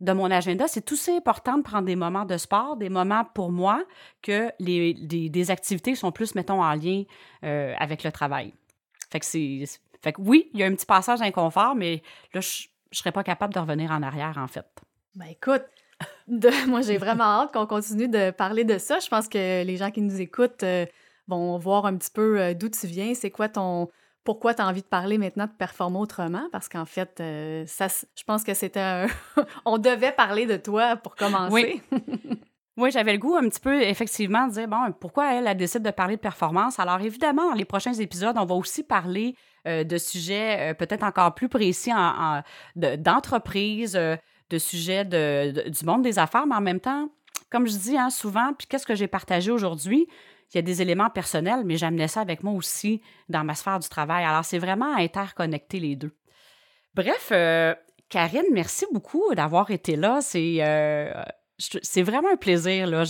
de 0.00 0.12
mon 0.12 0.30
agenda, 0.30 0.66
c'est 0.68 0.82
tout 0.82 0.94
aussi 0.94 1.10
important 1.10 1.56
de 1.58 1.62
prendre 1.62 1.86
des 1.86 1.96
moments 1.96 2.24
de 2.24 2.36
sport, 2.36 2.76
des 2.76 2.88
moments 2.88 3.24
pour 3.34 3.50
moi, 3.52 3.82
que 4.22 4.50
les, 4.58 4.94
des, 4.94 5.50
activités 5.50 5.94
sont 5.94 6.12
plus, 6.12 6.34
mettons, 6.34 6.62
en 6.62 6.74
lien 6.74 7.04
euh, 7.44 7.74
avec 7.78 8.02
le 8.04 8.12
travail. 8.12 8.52
Fait 9.10 9.20
que 9.20 9.26
c'est. 9.26 9.64
Fait 10.04 10.12
que 10.12 10.20
oui, 10.20 10.50
il 10.52 10.60
y 10.60 10.62
a 10.62 10.66
un 10.66 10.74
petit 10.74 10.84
passage 10.84 11.20
d'inconfort, 11.20 11.74
mais 11.74 12.02
là, 12.34 12.40
je 12.40 12.66
ne 12.66 12.96
serais 12.96 13.10
pas 13.10 13.24
capable 13.24 13.54
de 13.54 13.58
revenir 13.58 13.90
en 13.90 14.02
arrière, 14.02 14.34
en 14.36 14.46
fait. 14.46 14.66
Ben 15.14 15.26
écoute, 15.30 15.64
moi, 16.68 16.82
j'ai 16.82 16.98
vraiment 16.98 17.24
hâte 17.24 17.54
qu'on 17.54 17.66
continue 17.66 18.08
de 18.08 18.30
parler 18.30 18.64
de 18.64 18.76
ça. 18.76 18.98
Je 18.98 19.08
pense 19.08 19.28
que 19.28 19.64
les 19.64 19.76
gens 19.78 19.90
qui 19.90 20.02
nous 20.02 20.20
écoutent 20.20 20.62
euh, 20.62 20.84
vont 21.26 21.56
voir 21.56 21.86
un 21.86 21.96
petit 21.96 22.10
peu 22.10 22.38
euh, 22.38 22.52
d'où 22.52 22.68
tu 22.68 22.86
viens, 22.86 23.14
c'est 23.14 23.30
quoi 23.30 23.48
ton, 23.48 23.88
pourquoi 24.24 24.52
tu 24.52 24.60
as 24.60 24.66
envie 24.66 24.82
de 24.82 24.86
parler 24.86 25.16
maintenant 25.16 25.46
de 25.46 25.52
performer 25.52 25.98
autrement? 25.98 26.48
Parce 26.52 26.68
qu'en 26.68 26.84
fait, 26.84 27.18
euh, 27.20 27.64
ça, 27.66 27.88
je 27.88 28.24
pense 28.24 28.44
que 28.44 28.52
c'était 28.52 28.80
un... 28.80 29.06
On 29.64 29.78
devait 29.78 30.12
parler 30.12 30.44
de 30.44 30.56
toi 30.56 30.96
pour 30.96 31.14
commencer. 31.14 31.52
Oui. 31.52 31.82
oui, 32.76 32.90
j'avais 32.90 33.12
le 33.12 33.18
goût 33.18 33.36
un 33.36 33.48
petit 33.48 33.60
peu, 33.60 33.80
effectivement, 33.82 34.48
de 34.48 34.52
dire, 34.52 34.68
bon, 34.68 34.92
pourquoi 35.00 35.34
elle, 35.34 35.46
a 35.46 35.54
décidé 35.54 35.90
de 35.90 35.94
parler 35.94 36.16
de 36.16 36.20
performance? 36.20 36.78
Alors, 36.78 37.00
évidemment, 37.00 37.48
dans 37.48 37.54
les 37.54 37.64
prochains 37.64 37.94
épisodes, 37.94 38.36
on 38.38 38.44
va 38.46 38.54
aussi 38.54 38.82
parler 38.82 39.34
de 39.66 39.98
sujets 39.98 40.70
euh, 40.70 40.74
peut-être 40.74 41.02
encore 41.02 41.34
plus 41.34 41.48
précis 41.48 41.92
en, 41.92 42.42
d'entreprise, 42.76 43.92
de, 43.92 44.58
sujets 44.58 45.04
de, 45.04 45.68
du 45.68 45.84
monde 45.84 46.02
des 46.02 46.18
affaires, 46.18 46.46
mais 46.46 46.56
en 46.56 46.60
même 46.60 46.80
temps, 46.80 47.08
comme 47.50 47.66
je 47.66 47.76
dis 47.76 47.96
hein, 47.96 48.10
souvent, 48.10 48.52
puis 48.56 48.66
qu'est-ce 48.66 48.86
que 48.86 48.94
j'ai 48.94 49.08
partagé 49.08 49.50
aujourd'hui, 49.50 50.06
il 50.52 50.58
y 50.58 50.60
a 50.60 50.62
des 50.62 50.82
éléments 50.82 51.10
personnels, 51.10 51.62
mais 51.64 51.76
j'amenais 51.76 52.08
ça 52.08 52.20
avec 52.20 52.42
moi 52.42 52.52
aussi 52.52 53.02
dans 53.28 53.42
ma 53.42 53.54
sphère 53.54 53.80
du 53.80 53.88
travail. 53.88 54.24
Alors, 54.24 54.44
c'est 54.44 54.58
vraiment 54.58 54.94
interconnecter 54.94 55.80
les 55.80 55.96
deux. 55.96 56.12
Bref, 56.94 57.30
euh, 57.32 57.74
Karine, 58.08 58.46
merci 58.52 58.86
beaucoup 58.92 59.34
d'avoir 59.34 59.70
été 59.72 59.96
là. 59.96 60.20
C'est 60.20 60.58
euh, 60.60 61.12
vraiment 61.96 62.30
un 62.32 62.36
plaisir. 62.36 62.86
Là. 62.86 63.04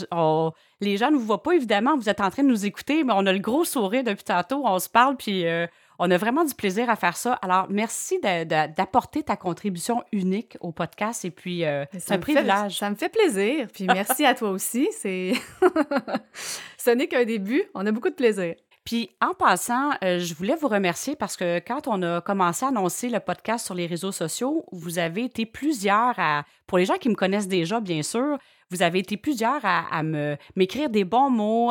les 0.81 0.97
gens 0.97 1.11
ne 1.11 1.17
vous 1.17 1.27
voient 1.27 1.43
pas, 1.43 1.53
évidemment. 1.53 1.97
Vous 1.97 2.09
êtes 2.09 2.21
en 2.21 2.31
train 2.31 2.43
de 2.43 2.49
nous 2.49 2.65
écouter, 2.65 3.05
mais 3.05 3.13
on 3.15 3.27
a 3.27 3.33
le 3.33 3.41
gros 3.41 3.65
sourire 3.65 4.05
depuis 4.05 4.25
tantôt. 4.25 4.63
On 4.65 4.79
se 4.79 4.89
parle, 4.89 5.17
puis 5.17 5.47
euh, 5.47 5.67
on 5.99 6.11
a 6.11 6.17
vraiment 6.17 6.45
du 6.45 6.55
plaisir 6.55 6.91
à 6.91 6.97
faire 6.97 7.17
ça. 7.17 7.35
Alors, 7.35 7.67
merci 7.71 8.21
d'apporter 8.21 9.23
ta 9.23 9.37
contribution 9.37 10.03
unique 10.13 10.57
au 10.61 10.73
podcast. 10.73 11.25
Et 11.25 11.31
puis, 11.31 11.65
euh, 11.65 11.85
c'est 11.99 12.13
un 12.13 12.19
privilège. 12.19 12.79
ça 12.79 12.91
me 12.91 12.97
fait 12.97 13.09
plaisir. 13.09 13.69
Puis, 13.73 13.87
merci 13.87 14.25
à 14.25 14.35
toi 14.35 14.51
aussi. 14.51 14.89
C'est 14.93 15.33
Ce 16.79 16.91
n'est 16.91 17.09
qu'un 17.09 17.25
début. 17.25 17.63
On 17.75 17.87
a 17.87 17.93
beaucoup 17.93 18.11
de 18.11 18.15
plaisir. 18.15 18.55
Puis 18.85 19.11
en 19.23 19.33
passant, 19.33 19.93
euh, 20.03 20.19
je 20.19 20.35
voulais 20.35 20.57
vous 20.57 20.69
remercier 20.69 21.17
parce 21.17 21.37
que 21.37 21.59
quand 21.59 21.89
on 21.89 22.03
a 22.03 22.21
commencé 22.21 22.67
à 22.67 22.69
annoncer 22.69 23.09
le 23.09 23.19
podcast 23.19 23.65
sur 23.65 23.75
les 23.75 23.87
réseaux 23.87 24.13
sociaux, 24.13 24.67
vous 24.73 24.99
avez 24.99 25.25
été 25.25 25.47
plusieurs 25.47 26.15
à, 26.19 26.45
pour 26.67 26.77
les 26.77 26.85
gens 26.85 26.97
qui 26.97 27.09
me 27.09 27.15
connaissent 27.15 27.49
déjà, 27.49 27.81
bien 27.81 28.03
sûr, 28.03 28.37
vous 28.71 28.83
avez 28.83 28.99
été 28.99 29.17
plusieurs 29.17 29.61
à, 29.63 30.03
me 30.03 30.37
m'écrire 30.55 30.91
des 30.91 31.05
bons 31.05 31.31
mots, 31.31 31.71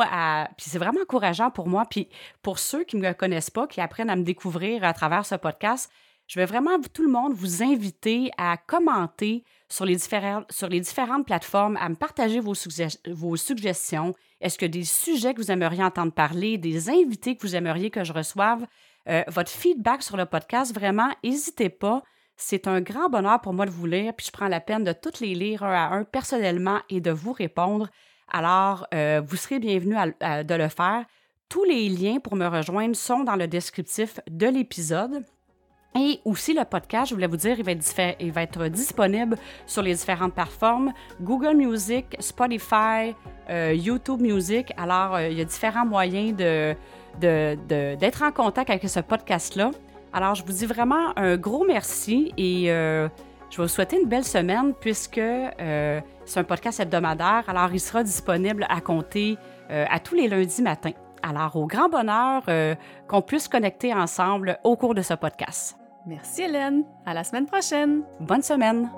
puis 0.56 0.70
c'est 0.70 0.78
vraiment 0.78 1.02
encourageant 1.02 1.50
pour 1.50 1.68
moi. 1.68 1.84
Puis 1.88 2.08
pour 2.42 2.58
ceux 2.58 2.82
qui 2.82 2.96
ne 2.96 3.06
me 3.06 3.12
connaissent 3.12 3.50
pas, 3.50 3.66
qui 3.66 3.80
apprennent 3.80 4.10
à 4.10 4.16
me 4.16 4.24
découvrir 4.24 4.82
à 4.84 4.92
travers 4.92 5.26
ce 5.26 5.34
podcast, 5.34 5.90
je 6.26 6.40
vais 6.40 6.46
vraiment, 6.46 6.70
tout 6.92 7.02
le 7.02 7.10
monde, 7.10 7.34
vous 7.34 7.62
inviter 7.62 8.30
à 8.38 8.56
commenter 8.56 9.44
sur 9.68 9.84
les, 9.84 9.98
sur 9.98 10.68
les 10.68 10.80
différentes 10.80 11.26
plateformes, 11.26 11.76
à 11.76 11.88
me 11.88 11.94
partager 11.94 12.40
vos, 12.40 12.54
vos 13.08 13.36
suggestions. 13.36 14.14
Est-ce 14.44 14.58
que 14.58 14.66
des 14.66 14.84
sujets 14.84 15.32
que 15.32 15.40
vous 15.40 15.50
aimeriez 15.50 15.82
entendre 15.82 16.12
parler, 16.12 16.58
des 16.58 16.90
invités 16.90 17.34
que 17.34 17.46
vous 17.46 17.56
aimeriez 17.56 17.90
que 17.90 18.04
je 18.04 18.12
reçoive, 18.12 18.66
euh, 19.08 19.22
votre 19.28 19.50
feedback 19.50 20.02
sur 20.02 20.18
le 20.18 20.26
podcast, 20.26 20.74
vraiment, 20.74 21.08
n'hésitez 21.24 21.70
pas. 21.70 22.02
C'est 22.36 22.68
un 22.68 22.82
grand 22.82 23.08
bonheur 23.08 23.40
pour 23.40 23.54
moi 23.54 23.64
de 23.64 23.70
vous 23.70 23.86
lire, 23.86 24.12
puis 24.14 24.26
je 24.26 24.32
prends 24.32 24.48
la 24.48 24.60
peine 24.60 24.84
de 24.84 24.92
toutes 24.92 25.20
les 25.20 25.34
lire 25.34 25.62
un 25.62 25.72
à 25.72 25.94
un 25.94 26.04
personnellement 26.04 26.80
et 26.90 27.00
de 27.00 27.10
vous 27.10 27.32
répondre. 27.32 27.88
Alors, 28.30 28.86
euh, 28.92 29.22
vous 29.24 29.36
serez 29.36 29.60
bienvenus 29.60 29.96
de 29.96 30.54
le 30.54 30.68
faire. 30.68 31.06
Tous 31.48 31.64
les 31.64 31.88
liens 31.88 32.18
pour 32.18 32.36
me 32.36 32.46
rejoindre 32.46 32.96
sont 32.96 33.24
dans 33.24 33.36
le 33.36 33.48
descriptif 33.48 34.20
de 34.28 34.46
l'épisode. 34.46 35.24
Et 35.96 36.20
aussi, 36.24 36.54
le 36.54 36.64
podcast, 36.64 37.10
je 37.10 37.14
voulais 37.14 37.28
vous 37.28 37.36
dire, 37.36 37.56
il 37.56 38.32
va 38.32 38.42
être, 38.42 38.66
disponible 38.66 39.36
sur 39.64 39.80
les 39.80 39.94
différentes 39.94 40.34
plateformes 40.34 40.92
Google 41.20 41.54
Music, 41.54 42.16
Spotify, 42.18 43.14
euh, 43.48 43.72
YouTube 43.74 44.20
Music. 44.20 44.72
Alors, 44.76 45.14
euh, 45.14 45.28
il 45.28 45.38
y 45.38 45.40
a 45.40 45.44
différents 45.44 45.86
moyens 45.86 46.34
d'être 47.20 48.22
en 48.24 48.32
contact 48.32 48.70
avec 48.70 48.88
ce 48.88 48.98
podcast-là. 48.98 49.70
Alors, 50.12 50.34
je 50.34 50.44
vous 50.44 50.52
dis 50.52 50.66
vraiment 50.66 51.16
un 51.16 51.36
gros 51.36 51.64
merci 51.64 52.32
et 52.36 52.72
euh, 52.72 53.08
je 53.50 53.58
vais 53.58 53.62
vous 53.62 53.68
souhaiter 53.68 54.00
une 54.02 54.08
belle 54.08 54.24
semaine 54.24 54.74
puisque 54.74 55.20
c'est 56.24 56.40
un 56.40 56.44
podcast 56.44 56.80
hebdomadaire. 56.80 57.44
Alors, 57.46 57.72
il 57.72 57.78
sera 57.78 58.02
disponible 58.02 58.66
à 58.68 58.80
compter 58.80 59.36
à 59.70 60.00
tous 60.00 60.16
les 60.16 60.26
lundis 60.26 60.60
matins. 60.60 60.90
Alors, 61.22 61.54
au 61.54 61.68
grand 61.68 61.88
bonheur 61.88 62.42
qu'on 63.06 63.22
puisse 63.22 63.46
connecter 63.46 63.94
ensemble 63.94 64.58
au 64.64 64.76
cours 64.76 64.96
de 64.96 65.02
ce 65.02 65.14
podcast. 65.14 65.76
Merci 66.06 66.42
Hélène. 66.42 66.84
À 67.06 67.14
la 67.14 67.24
semaine 67.24 67.46
prochaine. 67.46 68.02
Bonne 68.20 68.42
semaine. 68.42 68.90